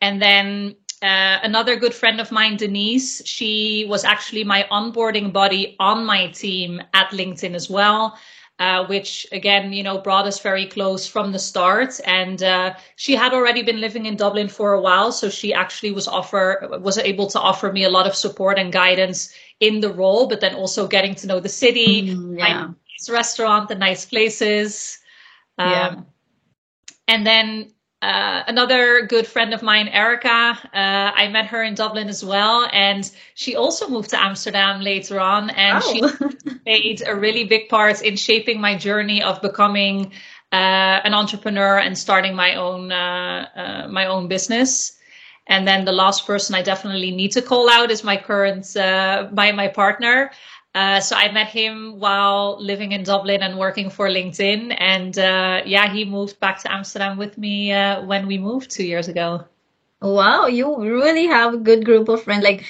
And 0.00 0.20
then 0.20 0.74
uh, 1.02 1.38
another 1.42 1.76
good 1.76 1.94
friend 1.94 2.20
of 2.20 2.32
mine, 2.32 2.56
Denise, 2.56 3.24
she 3.24 3.86
was 3.88 4.04
actually 4.04 4.42
my 4.42 4.66
onboarding 4.72 5.32
buddy 5.32 5.76
on 5.78 6.04
my 6.04 6.26
team 6.28 6.82
at 6.94 7.10
LinkedIn 7.10 7.54
as 7.54 7.70
well 7.70 8.18
uh, 8.58 8.86
which 8.86 9.26
again, 9.32 9.72
you 9.72 9.82
know, 9.82 9.98
brought 9.98 10.26
us 10.26 10.40
very 10.40 10.66
close 10.66 11.06
from 11.06 11.32
the 11.32 11.38
start. 11.38 12.00
And 12.04 12.42
uh, 12.42 12.74
she 12.96 13.14
had 13.14 13.32
already 13.32 13.62
been 13.62 13.80
living 13.80 14.06
in 14.06 14.16
Dublin 14.16 14.48
for 14.48 14.72
a 14.72 14.80
while, 14.80 15.12
so 15.12 15.28
she 15.28 15.52
actually 15.52 15.92
was 15.92 16.08
offer 16.08 16.68
was 16.80 16.98
able 16.98 17.26
to 17.28 17.40
offer 17.40 17.70
me 17.72 17.84
a 17.84 17.90
lot 17.90 18.06
of 18.06 18.14
support 18.14 18.58
and 18.58 18.72
guidance 18.72 19.32
in 19.60 19.80
the 19.80 19.92
role, 19.92 20.26
but 20.28 20.40
then 20.40 20.54
also 20.54 20.86
getting 20.86 21.14
to 21.16 21.26
know 21.26 21.40
the 21.40 21.48
city, 21.48 22.10
Mm, 22.10 22.38
yeah. 22.38 22.66
nice 22.68 23.10
restaurant, 23.10 23.68
the 23.68 23.74
nice 23.74 24.04
places. 24.06 24.98
Um, 25.58 25.70
Yeah. 25.70 25.94
And 27.08 27.26
then 27.26 27.72
uh, 28.02 28.42
another 28.46 29.06
good 29.06 29.26
friend 29.26 29.54
of 29.54 29.62
mine, 29.62 29.88
Erica, 29.88 30.28
uh, 30.74 31.12
I 31.16 31.28
met 31.28 31.46
her 31.46 31.62
in 31.62 31.74
Dublin 31.74 32.08
as 32.08 32.24
well, 32.24 32.68
and 32.72 33.10
she 33.34 33.56
also 33.56 33.88
moved 33.88 34.10
to 34.10 34.20
Amsterdam 34.20 34.80
later 34.82 35.20
on, 35.20 35.50
and 35.50 35.82
she 35.82 36.02
Oh. 36.02 36.30
played 36.64 37.02
a 37.06 37.14
really 37.14 37.44
big 37.44 37.68
part 37.68 38.02
in 38.02 38.16
shaping 38.16 38.60
my 38.60 38.76
journey 38.76 39.22
of 39.22 39.40
becoming 39.42 40.12
uh, 40.52 40.56
an 41.04 41.14
entrepreneur 41.14 41.78
and 41.78 41.96
starting 41.98 42.34
my 42.34 42.54
own 42.56 42.92
uh, 42.92 43.48
uh, 43.56 43.88
my 43.88 44.06
own 44.06 44.28
business. 44.28 44.92
And 45.48 45.66
then 45.66 45.84
the 45.84 45.92
last 45.92 46.26
person 46.26 46.54
I 46.54 46.62
definitely 46.62 47.10
need 47.12 47.32
to 47.32 47.42
call 47.42 47.68
out 47.70 47.90
is 47.90 48.02
my 48.04 48.16
current 48.16 48.76
uh, 48.76 49.28
my 49.32 49.52
my 49.52 49.68
partner. 49.68 50.30
Uh, 50.76 51.00
so 51.00 51.16
I 51.16 51.32
met 51.32 51.48
him 51.48 51.98
while 52.00 52.58
living 52.60 52.92
in 52.92 53.02
Dublin 53.04 53.42
and 53.42 53.58
working 53.58 53.90
for 53.90 54.08
LinkedIn, 54.08 54.76
and 54.78 55.18
uh, 55.18 55.62
yeah, 55.66 55.92
he 55.92 56.04
moved 56.04 56.40
back 56.40 56.60
to 56.62 56.72
Amsterdam 56.72 57.18
with 57.18 57.38
me 57.38 57.72
uh, 57.72 58.04
when 58.04 58.26
we 58.28 58.38
moved 58.38 58.70
two 58.70 58.84
years 58.84 59.08
ago. 59.08 59.46
Wow, 60.02 60.46
you 60.46 60.76
really 60.78 61.26
have 61.26 61.54
a 61.54 61.58
good 61.58 61.84
group 61.84 62.08
of 62.08 62.22
friends. 62.22 62.44
Like, 62.44 62.64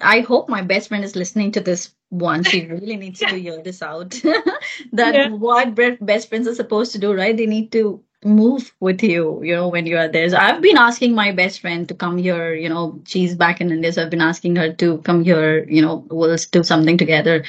I 0.00 0.20
hope 0.20 0.48
my 0.48 0.62
best 0.62 0.88
friend 0.88 1.04
is 1.04 1.16
listening 1.16 1.52
to 1.52 1.60
this 1.60 1.94
one. 2.10 2.44
She 2.44 2.66
really 2.76 2.96
needs 2.96 3.20
to 3.20 3.36
hear 3.36 3.62
this 3.62 3.82
out. 3.82 4.10
that 4.92 5.14
Yeah. 5.14 5.28
what 5.28 5.74
best 6.00 6.28
friends 6.28 6.48
are 6.48 6.54
supposed 6.54 6.92
to 6.92 6.98
do, 6.98 7.14
right? 7.14 7.36
They 7.36 7.46
need 7.46 7.72
to 7.72 8.02
move 8.24 8.72
with 8.80 9.02
you, 9.02 9.42
you 9.42 9.54
know, 9.54 9.68
when 9.68 9.86
you 9.86 9.96
are 9.98 10.08
there. 10.08 10.28
So 10.30 10.36
I've 10.36 10.62
been 10.62 10.76
asking 10.76 11.14
my 11.14 11.32
best 11.32 11.60
friend 11.60 11.88
to 11.88 11.94
come 11.94 12.18
here, 12.18 12.54
you 12.54 12.68
know, 12.68 13.00
she's 13.04 13.34
back 13.34 13.60
in 13.60 13.70
India, 13.70 13.92
so 13.92 14.02
I've 14.02 14.10
been 14.10 14.20
asking 14.20 14.56
her 14.56 14.72
to 14.74 14.98
come 14.98 15.24
here, 15.24 15.64
you 15.68 15.82
know, 15.82 16.04
we'll 16.10 16.36
do 16.50 16.62
something 16.62 16.96
together. 16.98 17.44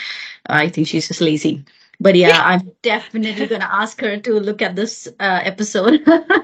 I 0.47 0.69
think 0.69 0.87
she's 0.87 1.07
just 1.07 1.21
lazy. 1.21 1.63
But 2.03 2.15
yeah, 2.15 2.43
I'm 2.43 2.71
definitely 2.83 3.47
gonna 3.47 3.69
ask 3.71 4.01
her 4.01 4.17
to 4.19 4.33
look 4.39 4.61
at 4.61 4.75
this 4.75 5.07
uh, 5.19 5.39
episode. 5.43 6.01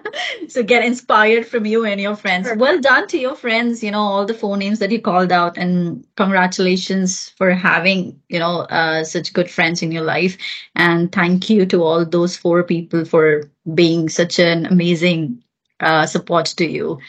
so 0.47 0.63
get 0.63 0.85
inspired 0.85 1.45
from 1.45 1.65
you 1.65 1.85
and 1.85 1.99
your 2.01 2.15
friends. 2.15 2.47
Sure. 2.47 2.55
Well 2.57 2.79
done 2.79 3.07
to 3.09 3.19
your 3.19 3.35
friends, 3.35 3.83
you 3.83 3.91
know, 3.91 3.99
all 4.01 4.25
the 4.25 4.33
phone 4.33 4.59
names 4.59 4.79
that 4.79 4.91
you 4.91 5.01
called 5.01 5.31
out, 5.31 5.57
and 5.57 6.05
congratulations 6.15 7.29
for 7.37 7.51
having, 7.51 8.19
you 8.29 8.39
know, 8.39 8.61
uh, 8.71 9.03
such 9.03 9.33
good 9.33 9.49
friends 9.51 9.81
in 9.83 9.91
your 9.91 10.03
life. 10.03 10.37
And 10.75 11.11
thank 11.11 11.49
you 11.49 11.65
to 11.67 11.83
all 11.83 12.05
those 12.05 12.37
four 12.37 12.63
people 12.63 13.05
for 13.05 13.51
being 13.75 14.09
such 14.09 14.39
an 14.39 14.65
amazing 14.65 15.43
uh, 15.81 16.05
support 16.05 16.45
to 16.57 16.65
you. 16.65 16.99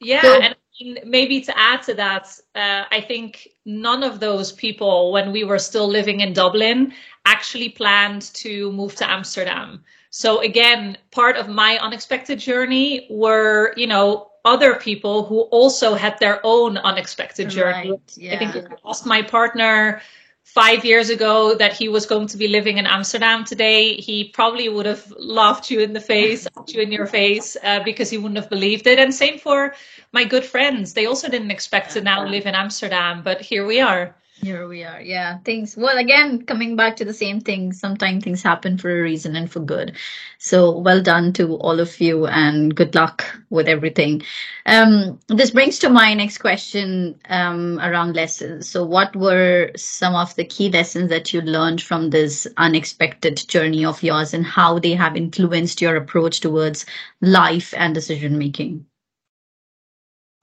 Yeah, 0.00 0.22
So- 0.22 0.40
and 0.40 1.00
maybe 1.04 1.42
to 1.42 1.58
add 1.58 1.82
to 1.82 1.94
that, 1.94 2.28
uh, 2.54 2.84
I 2.90 3.00
think 3.02 3.48
none 3.66 4.02
of 4.02 4.20
those 4.20 4.52
people, 4.52 5.12
when 5.12 5.32
we 5.32 5.44
were 5.44 5.58
still 5.58 5.86
living 5.86 6.20
in 6.20 6.32
Dublin, 6.32 6.94
actually 7.24 7.68
planned 7.68 8.22
to 8.34 8.72
move 8.72 8.94
to 8.96 9.10
Amsterdam. 9.10 9.84
So 10.10 10.40
again, 10.40 10.98
part 11.10 11.36
of 11.36 11.48
my 11.48 11.78
unexpected 11.78 12.38
journey 12.38 13.06
were, 13.10 13.72
you 13.76 13.86
know, 13.86 14.30
other 14.44 14.74
people 14.74 15.24
who 15.24 15.40
also 15.42 15.94
had 15.94 16.18
their 16.18 16.40
own 16.44 16.78
unexpected 16.78 17.50
journey. 17.50 17.90
Right, 17.90 18.32
I 18.32 18.38
think 18.38 18.56
if 18.56 18.66
I 18.66 18.76
asked 18.88 19.06
my 19.06 19.22
partner 19.22 20.00
five 20.42 20.84
years 20.84 21.10
ago 21.10 21.54
that 21.54 21.72
he 21.72 21.88
was 21.88 22.06
going 22.06 22.26
to 22.26 22.36
be 22.36 22.48
living 22.48 22.78
in 22.78 22.86
Amsterdam 22.86 23.44
today, 23.44 23.94
he 23.94 24.24
probably 24.24 24.68
would 24.68 24.86
have 24.86 25.12
laughed 25.18 25.70
you 25.70 25.80
in 25.80 25.92
the 25.92 26.00
face, 26.00 26.46
at 26.56 26.72
you 26.72 26.80
in 26.80 26.90
your 26.90 27.06
face, 27.06 27.56
uh, 27.62 27.80
because 27.84 28.10
he 28.10 28.18
wouldn't 28.18 28.38
have 28.38 28.50
believed 28.50 28.86
it. 28.86 28.98
And 28.98 29.14
same 29.14 29.38
for 29.38 29.74
my 30.12 30.24
good 30.24 30.44
friends. 30.44 30.94
They 30.94 31.06
also 31.06 31.28
didn't 31.28 31.50
expect 31.52 31.92
to 31.92 32.00
now 32.00 32.26
live 32.26 32.46
in 32.46 32.54
Amsterdam, 32.54 33.22
but 33.22 33.40
here 33.40 33.64
we 33.66 33.80
are. 33.80 34.16
Here 34.42 34.66
we 34.66 34.84
are. 34.84 35.02
Yeah, 35.02 35.38
things. 35.38 35.76
Well, 35.76 35.98
again, 35.98 36.46
coming 36.46 36.74
back 36.74 36.96
to 36.96 37.04
the 37.04 37.12
same 37.12 37.42
thing, 37.42 37.74
sometimes 37.74 38.24
things 38.24 38.42
happen 38.42 38.78
for 38.78 38.90
a 38.90 39.02
reason 39.02 39.36
and 39.36 39.50
for 39.50 39.60
good. 39.60 39.96
So 40.38 40.78
well 40.78 41.02
done 41.02 41.34
to 41.34 41.56
all 41.56 41.78
of 41.78 42.00
you 42.00 42.26
and 42.26 42.74
good 42.74 42.94
luck 42.94 43.22
with 43.50 43.68
everything. 43.68 44.22
Um, 44.64 45.20
this 45.28 45.50
brings 45.50 45.78
to 45.80 45.90
my 45.90 46.14
next 46.14 46.38
question 46.38 47.20
um, 47.28 47.78
around 47.80 48.16
lessons. 48.16 48.66
So, 48.66 48.82
what 48.82 49.14
were 49.14 49.72
some 49.76 50.14
of 50.14 50.34
the 50.36 50.44
key 50.46 50.70
lessons 50.70 51.10
that 51.10 51.34
you 51.34 51.42
learned 51.42 51.82
from 51.82 52.08
this 52.08 52.46
unexpected 52.56 53.46
journey 53.46 53.84
of 53.84 54.02
yours 54.02 54.32
and 54.32 54.46
how 54.46 54.78
they 54.78 54.94
have 54.94 55.16
influenced 55.16 55.82
your 55.82 55.96
approach 55.96 56.40
towards 56.40 56.86
life 57.20 57.74
and 57.76 57.94
decision 57.94 58.38
making? 58.38 58.86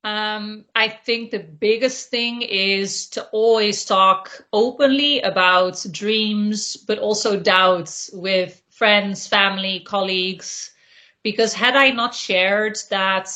Um, 0.08 0.64
I 0.74 0.88
think 0.88 1.32
the 1.32 1.40
biggest 1.40 2.10
thing 2.10 2.42
is 2.42 3.10
to 3.10 3.26
always 3.34 3.84
talk 3.84 4.46
openly 4.54 5.20
about 5.20 5.86
dreams, 5.92 6.78
but 6.78 6.98
also 6.98 7.38
doubts 7.38 8.10
with 8.14 8.64
friends, 8.70 9.28
family, 9.28 9.82
colleagues. 9.82 10.72
Because 11.24 11.54
had 11.54 11.76
I 11.76 11.90
not 11.90 12.16
shared 12.16 12.78
that 12.90 13.28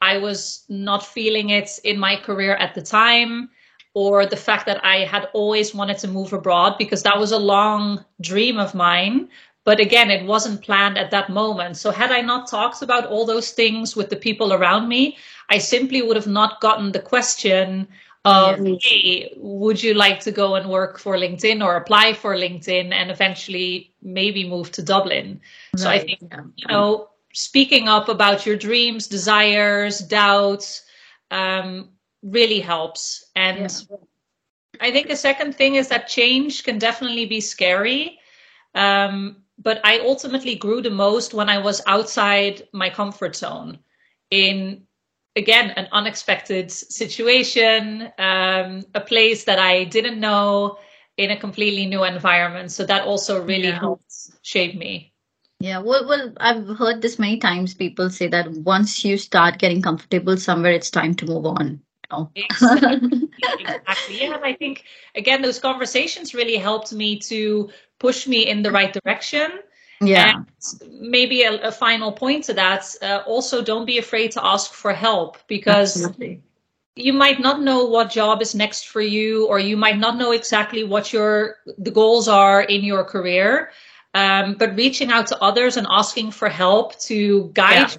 I 0.00 0.16
was 0.16 0.64
not 0.70 1.04
feeling 1.04 1.50
it 1.50 1.78
in 1.84 1.98
my 1.98 2.16
career 2.16 2.54
at 2.54 2.74
the 2.74 2.80
time, 2.80 3.50
or 3.92 4.24
the 4.24 4.36
fact 4.36 4.64
that 4.66 4.82
I 4.82 5.04
had 5.04 5.28
always 5.34 5.74
wanted 5.74 5.98
to 5.98 6.08
move 6.08 6.32
abroad, 6.32 6.78
because 6.78 7.02
that 7.02 7.18
was 7.18 7.32
a 7.32 7.38
long 7.54 8.02
dream 8.22 8.58
of 8.58 8.74
mine. 8.74 9.28
But 9.66 9.80
again, 9.80 10.12
it 10.12 10.24
wasn't 10.24 10.62
planned 10.62 10.96
at 10.96 11.10
that 11.10 11.28
moment. 11.28 11.76
So 11.76 11.90
had 11.90 12.12
I 12.12 12.20
not 12.20 12.46
talked 12.46 12.82
about 12.82 13.06
all 13.06 13.26
those 13.26 13.50
things 13.50 13.96
with 13.96 14.10
the 14.10 14.16
people 14.16 14.52
around 14.52 14.88
me, 14.88 15.18
I 15.50 15.58
simply 15.58 16.02
would 16.02 16.14
have 16.14 16.28
not 16.28 16.60
gotten 16.60 16.92
the 16.92 17.00
question 17.00 17.88
of, 18.24 18.64
Yes. 18.64 18.78
hey, 18.84 19.34
would 19.36 19.82
you 19.82 19.92
like 19.94 20.20
to 20.20 20.30
go 20.30 20.54
and 20.54 20.70
work 20.70 21.00
for 21.00 21.16
LinkedIn 21.16 21.64
or 21.64 21.74
apply 21.74 22.12
for 22.12 22.36
LinkedIn 22.36 22.92
and 22.92 23.10
eventually 23.10 23.92
maybe 24.00 24.48
move 24.48 24.70
to 24.70 24.82
Dublin? 24.84 25.40
So 25.76 25.90
I 25.90 25.98
think, 25.98 26.20
yeah. 26.22 26.42
you 26.54 26.68
know, 26.68 27.08
speaking 27.32 27.88
up 27.88 28.08
about 28.08 28.46
your 28.46 28.56
dreams, 28.56 29.08
desires, 29.08 29.98
doubts 29.98 30.84
um, 31.32 31.88
really 32.22 32.60
helps. 32.60 33.30
And 33.34 33.66
I 34.80 34.92
think 34.92 35.08
the 35.08 35.16
second 35.16 35.56
thing 35.56 35.74
is 35.74 35.88
that 35.88 36.06
change 36.06 36.62
can 36.62 36.78
definitely 36.78 37.26
be 37.26 37.40
scary. 37.40 38.20
Um, 38.76 39.42
but 39.66 39.80
I 39.82 39.98
ultimately 39.98 40.54
grew 40.54 40.80
the 40.80 40.90
most 40.90 41.34
when 41.34 41.48
I 41.48 41.58
was 41.58 41.82
outside 41.88 42.68
my 42.72 42.88
comfort 42.88 43.34
zone. 43.34 43.80
in 44.30 44.86
again 45.34 45.70
an 45.70 45.88
unexpected 45.92 46.70
situation, 46.70 48.08
um, 48.18 48.84
a 48.94 49.00
place 49.00 49.44
that 49.44 49.58
I 49.58 49.84
didn't 49.84 50.20
know 50.20 50.78
in 51.16 51.30
a 51.32 51.36
completely 51.36 51.86
new 51.86 52.04
environment. 52.04 52.70
So 52.70 52.86
that 52.86 53.06
also 53.06 53.42
really 53.42 53.68
yeah. 53.74 53.80
helped 53.80 54.12
shape 54.42 54.76
me. 54.76 55.12
Yeah, 55.58 55.78
well, 55.78 56.06
well, 56.08 56.32
I've 56.38 56.68
heard 56.78 57.02
this 57.02 57.18
many 57.18 57.38
times. 57.38 57.74
People 57.74 58.08
say 58.08 58.28
that 58.28 58.50
once 58.74 59.04
you 59.04 59.18
start 59.18 59.58
getting 59.58 59.82
comfortable 59.82 60.36
somewhere, 60.36 60.72
it's 60.72 60.90
time 60.90 61.14
to 61.16 61.26
move 61.26 61.46
on. 61.46 61.80
Know? 62.10 62.30
exactly. 62.34 63.28
exactly. 63.60 64.20
Yeah, 64.20 64.34
and 64.34 64.44
I 64.44 64.54
think 64.54 64.84
again, 65.14 65.42
those 65.42 65.58
conversations 65.58 66.34
really 66.34 66.56
helped 66.56 66.92
me 66.92 67.18
to 67.20 67.70
push 67.98 68.26
me 68.26 68.46
in 68.46 68.62
the 68.62 68.70
right 68.70 68.92
direction. 68.92 69.50
Yeah. 70.00 70.42
And 70.80 71.00
maybe 71.00 71.42
a, 71.42 71.68
a 71.68 71.72
final 71.72 72.12
point 72.12 72.44
to 72.44 72.54
that. 72.54 72.86
Uh, 73.00 73.22
also, 73.26 73.62
don't 73.62 73.86
be 73.86 73.98
afraid 73.98 74.32
to 74.32 74.44
ask 74.44 74.72
for 74.72 74.92
help 74.92 75.38
because 75.46 75.96
Absolutely. 75.96 76.42
you 76.96 77.12
might 77.12 77.40
not 77.40 77.62
know 77.62 77.86
what 77.86 78.10
job 78.10 78.42
is 78.42 78.54
next 78.54 78.88
for 78.88 79.00
you, 79.00 79.46
or 79.46 79.58
you 79.58 79.76
might 79.76 79.98
not 79.98 80.16
know 80.16 80.32
exactly 80.32 80.84
what 80.84 81.12
your 81.12 81.56
the 81.78 81.90
goals 81.90 82.28
are 82.28 82.62
in 82.62 82.84
your 82.84 83.04
career. 83.04 83.70
Um, 84.14 84.54
but 84.54 84.76
reaching 84.76 85.10
out 85.10 85.26
to 85.28 85.42
others 85.42 85.76
and 85.76 85.86
asking 85.90 86.30
for 86.30 86.48
help 86.48 86.98
to 87.00 87.50
guide 87.52 87.92
yeah. 87.92 87.96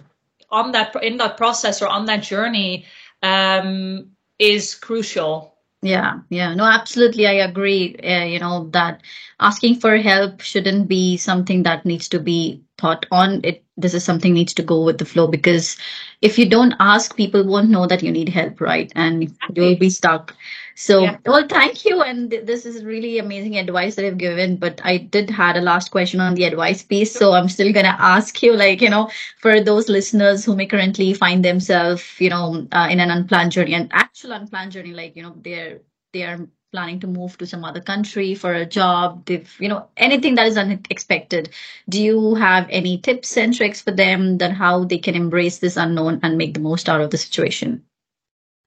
on 0.50 0.72
that 0.72 0.96
in 1.04 1.18
that 1.18 1.38
process 1.38 1.82
or 1.82 1.88
on 1.88 2.06
that 2.06 2.24
journey 2.24 2.86
um, 3.24 4.12
is 4.40 4.76
crucial. 4.76 5.54
Yeah, 5.82 6.20
yeah, 6.30 6.56
no, 6.56 6.64
absolutely. 6.64 7.28
I 7.28 7.34
agree. 7.34 7.96
Uh, 8.04 8.26
you 8.26 8.40
know, 8.40 8.70
that 8.72 9.02
asking 9.40 9.80
for 9.80 9.96
help 9.98 10.42
shouldn't 10.42 10.88
be 10.88 11.18
something 11.18 11.64
that 11.64 11.86
needs 11.86 12.10
to 12.10 12.20
be 12.20 12.64
thought 12.80 13.06
on. 13.12 13.42
It 13.44 13.64
this 13.78 13.94
is 13.94 14.04
something 14.04 14.34
needs 14.34 14.54
to 14.56 14.64
go 14.64 14.84
with 14.84 14.98
the 14.98 15.06
flow 15.06 15.28
because 15.28 15.78
if 16.22 16.40
you 16.40 16.50
don't 16.50 16.74
ask, 16.80 17.16
people 17.16 17.44
won't 17.44 17.70
know 17.70 17.86
that 17.86 18.02
you 18.02 18.12
need 18.12 18.30
help, 18.30 18.60
right? 18.60 18.92
And 18.96 19.24
exactly. 19.24 19.70
you'll 19.70 19.80
be 19.80 19.90
stuck. 19.92 20.36
So, 20.80 21.02
yeah. 21.02 21.18
well, 21.26 21.48
thank 21.48 21.86
you. 21.86 22.04
And 22.04 22.30
this 22.30 22.64
is 22.64 22.86
really 22.86 23.18
amazing 23.18 23.58
advice 23.58 23.96
that 23.96 24.06
you've 24.06 24.20
given. 24.20 24.58
But 24.58 24.80
I 24.84 24.98
did 24.98 25.28
had 25.28 25.58
a 25.58 25.62
last 25.62 25.90
question 25.90 26.20
on 26.20 26.36
the 26.36 26.44
advice 26.44 26.84
piece. 26.84 27.12
So 27.12 27.34
I'm 27.34 27.50
still 27.50 27.74
going 27.74 27.88
to 27.88 28.00
ask 28.00 28.44
you, 28.44 28.54
like, 28.54 28.80
you 28.80 28.92
know, 28.92 29.10
for 29.40 29.60
those 29.60 29.90
listeners 29.90 30.46
who 30.46 30.56
may 30.56 30.68
currently 30.68 31.16
find 31.16 31.44
themselves, 31.44 32.04
you 32.20 32.30
know, 32.30 32.68
uh, 32.72 32.88
in 32.92 33.00
an 33.00 33.10
unplanned 33.10 33.54
journey, 33.54 33.74
an 33.74 33.90
actual 33.92 34.34
unplanned 34.34 34.72
journey, 34.72 34.94
like, 34.94 35.16
you 35.16 35.24
know, 35.24 35.36
they're, 35.42 35.80
they're 36.14 36.48
planning 36.72 37.00
to 37.00 37.08
move 37.08 37.36
to 37.40 37.48
some 37.48 37.66
other 37.66 37.82
country 37.82 38.36
for 38.36 38.54
a 38.54 38.66
job 38.66 39.28
if 39.32 39.60
you 39.60 39.70
know 39.70 39.88
anything 39.96 40.36
that 40.36 40.46
is 40.46 40.58
unexpected 40.58 41.50
do 41.88 42.04
you 42.04 42.36
have 42.36 42.68
any 42.70 42.98
tips 42.98 43.38
and 43.38 43.56
tricks 43.56 43.82
for 43.82 43.92
them 43.92 44.38
that 44.38 44.52
how 44.52 44.84
they 44.84 44.98
can 44.98 45.16
embrace 45.16 45.60
this 45.60 45.78
unknown 45.78 46.20
and 46.24 46.38
make 46.38 46.54
the 46.54 46.60
most 46.60 46.90
out 46.90 47.00
of 47.00 47.10
the 47.10 47.18
situation 47.18 47.82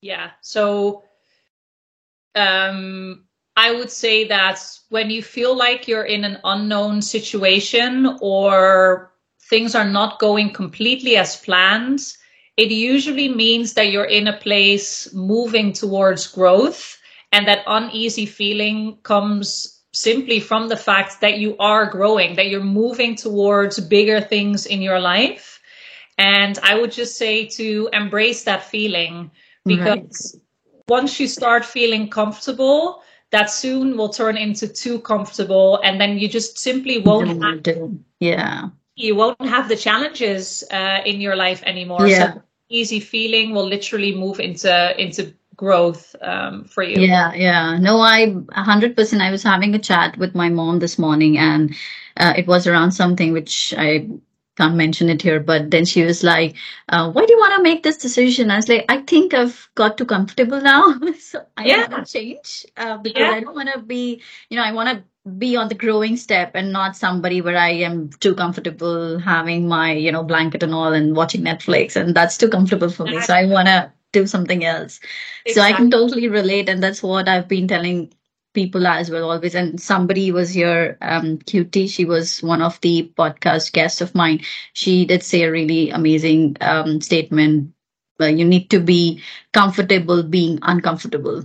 yeah 0.01 0.31
so 0.41 1.05
um, 2.35 3.25
I 3.57 3.73
would 3.73 3.91
say 3.91 4.27
that 4.29 4.61
when 4.89 5.11
you 5.11 5.23
feel 5.23 5.57
like 5.57 5.89
you're 5.89 6.05
in 6.05 6.25
an 6.25 6.39
unknown 6.45 7.03
situation 7.03 8.19
or 8.21 9.13
things 9.49 9.75
are 9.75 9.89
not 9.89 10.19
going 10.19 10.53
completely 10.53 11.17
as 11.17 11.37
planned, 11.37 12.01
it 12.57 12.71
usually 12.71 13.29
means 13.29 13.75
that 13.75 13.91
you're 13.91 14.05
in 14.05 14.29
a 14.29 14.37
place 14.37 15.13
moving 15.13 15.73
towards 15.73 16.27
growth. 16.27 16.99
And 17.33 17.47
that 17.47 17.65
uneasy 17.67 18.27
feeling 18.27 18.99
comes 19.03 19.83
simply 19.93 20.41
from 20.41 20.69
the 20.69 20.77
fact 20.77 21.21
that 21.21 21.39
you 21.39 21.57
are 21.59 21.87
growing, 21.87 22.37
that 22.37 22.49
you're 22.49 22.63
moving 22.63 23.15
towards 23.15 23.79
bigger 23.79 24.21
things 24.21 24.67
in 24.67 24.83
your 24.83 25.01
life. 25.01 25.61
And 26.19 26.59
I 26.63 26.79
would 26.79 26.93
just 26.93 27.17
say 27.17 27.47
to 27.47 27.89
embrace 27.93 28.45
that 28.45 28.65
feeling 28.65 29.31
because 29.65 30.35
right 30.35 30.43
once 30.91 31.21
you 31.21 31.29
start 31.29 31.65
feeling 31.65 32.11
comfortable, 32.11 33.03
that 33.31 33.49
soon 33.49 33.97
will 33.97 34.09
turn 34.09 34.37
into 34.37 34.67
too 34.67 34.99
comfortable, 35.01 35.81
and 35.85 36.01
then 36.01 36.19
you 36.19 36.29
just 36.29 36.59
simply 36.59 36.99
won't. 36.99 37.43
Have, 37.43 37.93
yeah. 38.19 38.69
You 38.97 39.15
won't 39.15 39.41
have 39.47 39.69
the 39.69 39.77
challenges 39.77 40.65
uh, 40.73 40.99
in 41.07 41.21
your 41.21 41.37
life 41.37 41.63
anymore. 41.65 42.09
Yeah. 42.09 42.35
So 42.35 42.43
easy 42.69 43.01
feeling 43.01 43.55
will 43.55 43.67
literally 43.67 44.15
move 44.15 44.41
into 44.41 44.71
into 45.01 45.33
growth 45.57 46.17
um, 46.23 46.65
for 46.65 46.83
you. 46.83 47.01
Yeah, 47.01 47.33
yeah. 47.35 47.79
No, 47.79 48.01
I 48.01 48.27
100%. 48.29 49.21
I 49.21 49.31
was 49.31 49.43
having 49.43 49.75
a 49.75 49.79
chat 49.79 50.19
with 50.19 50.35
my 50.35 50.49
mom 50.49 50.81
this 50.81 50.99
morning, 50.99 51.39
and 51.39 51.75
uh, 52.17 52.35
it 52.37 52.47
was 52.47 52.67
around 52.67 52.93
something 52.93 53.33
which 53.33 53.75
I 53.79 54.09
can't 54.57 54.75
mention 54.75 55.09
it 55.09 55.23
here, 55.23 55.41
but 55.41 55.71
then 55.71 55.85
she 55.85 56.05
was 56.05 56.23
like, 56.23 56.57
uh, 56.89 57.11
why 57.11 57.25
do 57.25 57.33
you 57.33 57.39
want 57.39 57.57
to 57.57 57.63
make 57.63 57.83
this 57.83 57.97
decision? 57.97 58.51
I 58.51 58.57
was 58.57 58.69
like, 58.69 58.85
I 58.89 58.99
think 58.99 59.33
I've 59.33 59.69
got 59.75 59.97
too 59.97 60.05
comfortable 60.05 60.61
now. 60.61 60.99
so 61.19 61.45
I 61.57 61.65
yeah. 61.65 61.89
want 61.89 62.07
to 62.07 62.13
change 62.13 62.67
uh, 62.77 62.99
because 62.99 63.21
yeah. 63.21 63.31
I 63.31 63.41
don't 63.41 63.55
want 63.55 63.71
to 63.73 63.81
be, 63.81 64.23
you 64.49 64.57
know, 64.57 64.65
I 64.65 64.73
want 64.73 64.89
to 64.91 65.31
be 65.31 65.57
on 65.57 65.69
the 65.69 65.75
growing 65.75 66.17
step 66.17 66.53
and 66.55 66.73
not 66.73 66.97
somebody 66.97 67.41
where 67.41 67.57
I 67.57 67.71
am 67.71 68.11
too 68.11 68.35
comfortable 68.35 69.19
having 69.19 69.69
my, 69.69 69.93
you 69.93 70.13
know, 70.13 70.25
blanket 70.25 70.63
and 70.63 70.75
all 70.75 70.93
and 70.93 71.15
watching 71.15 71.43
Netflix. 71.43 71.97
And 71.97 72.15
that's 72.15 72.37
too 72.37 72.49
comfortable 72.49 72.91
for 72.91 73.05
me. 73.05 73.21
So 73.21 73.35
I 73.35 73.47
want 73.47 73.69
to 73.69 73.93
do 74.13 74.27
something 74.27 74.65
else. 74.65 75.01
Exactly. 75.47 75.53
So 75.53 75.63
I 75.63 75.73
can 75.73 75.91
totally 75.91 76.29
relate. 76.29 76.69
And 76.69 76.83
that's 76.83 77.03
what 77.03 77.29
I've 77.29 77.49
been 77.49 77.69
telling 77.69 78.13
people 78.55 78.87
as 78.87 79.11
well 79.11 79.31
always. 79.31 79.55
And 79.55 79.81
somebody 79.81 80.31
was 80.33 80.51
here 80.51 80.99
um 81.03 81.39
cutie. 81.39 81.87
She 81.87 82.05
was 82.05 82.43
one 82.43 82.63
of 82.63 82.81
the 82.81 83.13
podcast 83.17 83.73
guests 83.73 84.01
of 84.01 84.15
mine. 84.15 84.41
She 84.73 85.05
did 85.07 85.23
say 85.23 85.43
a 85.43 85.51
really 85.53 85.91
amazing 85.91 86.57
um 86.61 87.01
statement. 87.01 87.73
Uh, 88.21 88.27
you 88.27 88.45
need 88.45 88.71
to 88.71 88.81
be 88.81 89.23
comfortable 89.53 90.23
being 90.23 90.59
uncomfortable 90.63 91.45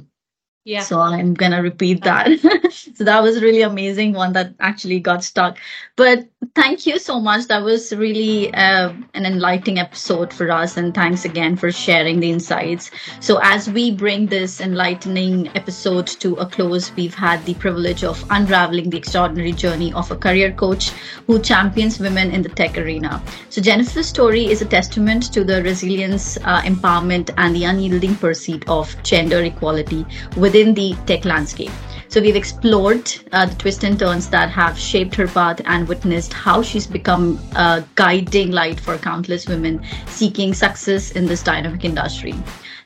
yeah. 0.66 0.82
So 0.82 1.00
I'm 1.00 1.36
gonna 1.36 1.62
repeat 1.62 2.04
that. 2.06 2.28
so 2.96 3.04
that 3.04 3.22
was 3.22 3.40
really 3.40 3.62
amazing 3.62 4.14
one 4.14 4.34
that 4.34 4.56
actually 4.60 5.00
got 5.00 5.24
stuck. 5.24 5.60
But 5.96 6.28
thank 6.56 6.88
you 6.88 6.98
so 6.98 7.20
much. 7.20 7.48
That 7.48 7.64
was 7.64 7.94
really 7.96 8.52
uh, 8.52 8.92
an 9.14 9.28
enlightening 9.28 9.78
episode 9.78 10.34
for 10.34 10.50
us, 10.50 10.76
and 10.76 10.92
thanks 10.92 11.24
again 11.24 11.56
for 11.56 11.72
sharing 11.72 12.20
the 12.20 12.32
insights. 12.32 12.90
So 13.20 13.40
as 13.44 13.70
we 13.70 13.92
bring 13.92 14.26
this 14.26 14.60
enlightening 14.60 15.50
episode 15.56 16.08
to 16.08 16.34
a 16.38 16.48
close, 16.48 16.92
we've 16.96 17.14
had 17.14 17.46
the 17.46 17.54
privilege 17.54 18.04
of 18.04 18.26
unraveling 18.32 18.90
the 18.90 18.98
extraordinary 18.98 19.52
journey 19.52 19.94
of 19.94 20.10
a 20.10 20.16
career 20.16 20.52
coach 20.52 20.90
who 21.28 21.40
champions 21.40 22.00
women 22.00 22.32
in 22.32 22.42
the 22.42 22.50
tech 22.50 22.76
arena. 22.76 23.22
So 23.50 23.62
Jennifer's 23.62 24.08
story 24.08 24.48
is 24.48 24.64
a 24.64 24.66
testament 24.66 25.32
to 25.34 25.44
the 25.44 25.62
resilience, 25.62 26.38
uh, 26.38 26.62
empowerment, 26.62 27.30
and 27.38 27.56
the 27.56 27.66
unyielding 27.66 28.16
pursuit 28.16 28.68
of 28.68 28.96
gender 29.04 29.44
equality 29.44 30.04
with 30.36 30.55
within 30.56 30.74
the 30.74 30.96
tech 31.06 31.26
landscape. 31.26 31.72
So 32.08 32.22
we've 32.22 32.38
explored 32.38 33.12
uh, 33.34 33.48
the 33.48 33.56
twists 33.56 33.84
and 33.84 34.00
turns 34.00 34.30
that 34.30 34.50
have 34.52 34.80
shaped 34.80 35.14
her 35.16 35.28
path 35.28 35.60
and 35.66 35.86
witnessed 35.86 36.32
how 36.32 36.62
she's 36.62 36.88
become 36.88 37.38
a 37.58 37.84
guiding 37.96 38.52
light 38.52 38.80
for 38.80 38.98
countless 38.98 39.48
women 39.48 39.86
seeking 40.08 40.54
success 40.54 41.12
in 41.12 41.26
this 41.26 41.44
dynamic 41.44 41.84
industry. 41.84 42.34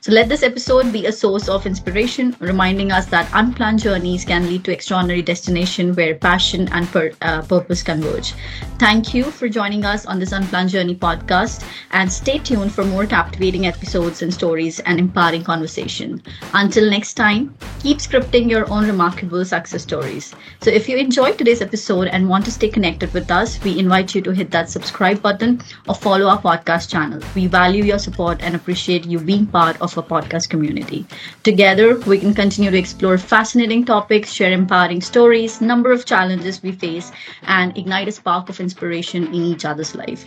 So 0.02 0.12
let 0.12 0.30
this 0.30 0.42
episode 0.42 0.94
be 0.94 1.04
a 1.04 1.12
source 1.12 1.46
of 1.46 1.66
inspiration, 1.66 2.34
reminding 2.40 2.90
us 2.90 3.04
that 3.08 3.28
unplanned 3.34 3.80
journeys 3.80 4.24
can 4.24 4.46
lead 4.46 4.64
to 4.64 4.72
extraordinary 4.72 5.20
destination 5.20 5.94
where 5.94 6.14
passion 6.14 6.70
and 6.72 6.88
uh, 7.20 7.42
purpose 7.42 7.82
converge. 7.82 8.32
Thank 8.78 9.12
you 9.12 9.24
for 9.24 9.46
joining 9.46 9.84
us 9.84 10.06
on 10.06 10.18
this 10.18 10.32
Unplanned 10.32 10.70
Journey 10.70 10.94
podcast 10.94 11.66
and 11.90 12.10
stay 12.10 12.38
tuned 12.38 12.72
for 12.72 12.82
more 12.82 13.04
captivating 13.04 13.66
episodes 13.66 14.22
and 14.22 14.32
stories 14.32 14.80
and 14.80 14.98
empowering 14.98 15.44
conversation. 15.44 16.22
Until 16.54 16.88
next 16.88 17.12
time, 17.12 17.54
keep 17.80 17.98
scripting 17.98 18.48
your 18.48 18.72
own 18.72 18.86
remarkable 18.86 19.44
success 19.44 19.82
stories. 19.82 20.34
So 20.62 20.70
if 20.70 20.88
you 20.88 20.96
enjoyed 20.96 21.36
today's 21.36 21.60
episode 21.60 22.08
and 22.08 22.26
want 22.26 22.46
to 22.46 22.50
stay 22.50 22.70
connected 22.70 23.12
with 23.12 23.30
us, 23.30 23.62
we 23.62 23.78
invite 23.78 24.14
you 24.14 24.22
to 24.22 24.30
hit 24.30 24.50
that 24.52 24.70
subscribe 24.70 25.20
button 25.20 25.60
or 25.86 25.94
follow 25.94 26.28
our 26.28 26.40
podcast 26.40 26.88
channel. 26.88 27.20
We 27.34 27.48
value 27.48 27.84
your 27.84 27.98
support 27.98 28.40
and 28.40 28.54
appreciate 28.54 29.04
you 29.04 29.18
being 29.18 29.44
part 29.44 29.78
of 29.82 29.89
of 29.96 30.04
a 30.04 30.08
podcast 30.08 30.48
community. 30.48 31.06
Together, 31.42 31.98
we 32.00 32.18
can 32.18 32.34
continue 32.34 32.70
to 32.70 32.78
explore 32.78 33.18
fascinating 33.18 33.84
topics, 33.84 34.32
share 34.32 34.52
empowering 34.52 35.00
stories, 35.00 35.60
number 35.60 35.92
of 35.92 36.04
challenges 36.04 36.62
we 36.62 36.72
face, 36.72 37.12
and 37.42 37.76
ignite 37.76 38.08
a 38.08 38.12
spark 38.12 38.48
of 38.48 38.60
inspiration 38.60 39.26
in 39.26 39.34
each 39.34 39.64
other's 39.64 39.94
life. 39.94 40.24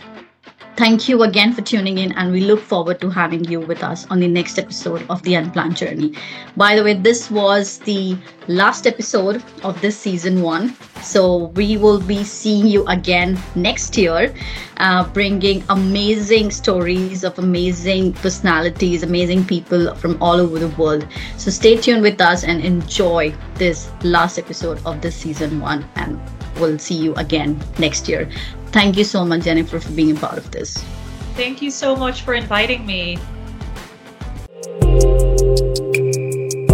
Thank 0.76 1.08
you 1.08 1.22
again 1.22 1.52
for 1.52 1.62
tuning 1.62 1.98
in, 1.98 2.10
and 2.12 2.32
we 2.32 2.40
look 2.40 2.58
forward 2.58 3.00
to 3.00 3.08
having 3.08 3.44
you 3.44 3.60
with 3.60 3.84
us 3.84 4.06
on 4.10 4.18
the 4.18 4.26
next 4.26 4.58
episode 4.58 5.06
of 5.08 5.22
The 5.22 5.36
Unplanned 5.36 5.76
Journey. 5.76 6.14
By 6.56 6.74
the 6.74 6.82
way, 6.82 6.94
this 6.94 7.30
was 7.30 7.78
the 7.78 8.18
last 8.48 8.84
episode 8.84 9.40
of 9.62 9.80
this 9.80 9.96
season 9.96 10.42
one. 10.42 10.74
So 11.00 11.52
we 11.54 11.76
will 11.76 12.00
be 12.00 12.24
seeing 12.24 12.66
you 12.66 12.84
again 12.86 13.38
next 13.54 13.96
year, 13.96 14.34
uh, 14.78 15.08
bringing 15.10 15.62
amazing 15.68 16.50
stories 16.50 17.22
of 17.22 17.38
amazing 17.38 18.14
personalities, 18.14 19.04
amazing 19.04 19.44
people 19.44 19.94
from 19.94 20.20
all 20.20 20.40
over 20.40 20.58
the 20.58 20.70
world. 20.70 21.06
So 21.36 21.52
stay 21.52 21.76
tuned 21.76 22.02
with 22.02 22.20
us 22.20 22.42
and 22.42 22.64
enjoy 22.64 23.32
this 23.54 23.92
last 24.02 24.38
episode 24.38 24.84
of 24.84 25.00
this 25.00 25.14
season 25.14 25.60
one. 25.60 25.88
And 25.94 26.20
we'll 26.58 26.80
see 26.80 26.96
you 26.96 27.14
again 27.14 27.62
next 27.78 28.08
year. 28.08 28.28
Thank 28.74 28.96
you 28.96 29.04
so 29.04 29.24
much, 29.24 29.42
Jennifer, 29.42 29.78
for 29.78 29.92
being 29.92 30.16
a 30.16 30.18
part 30.18 30.36
of 30.36 30.50
this. 30.50 30.76
Thank 31.36 31.62
you 31.62 31.70
so 31.70 31.94
much 31.94 32.22
for 32.22 32.34
inviting 32.34 32.84
me. 32.84 33.18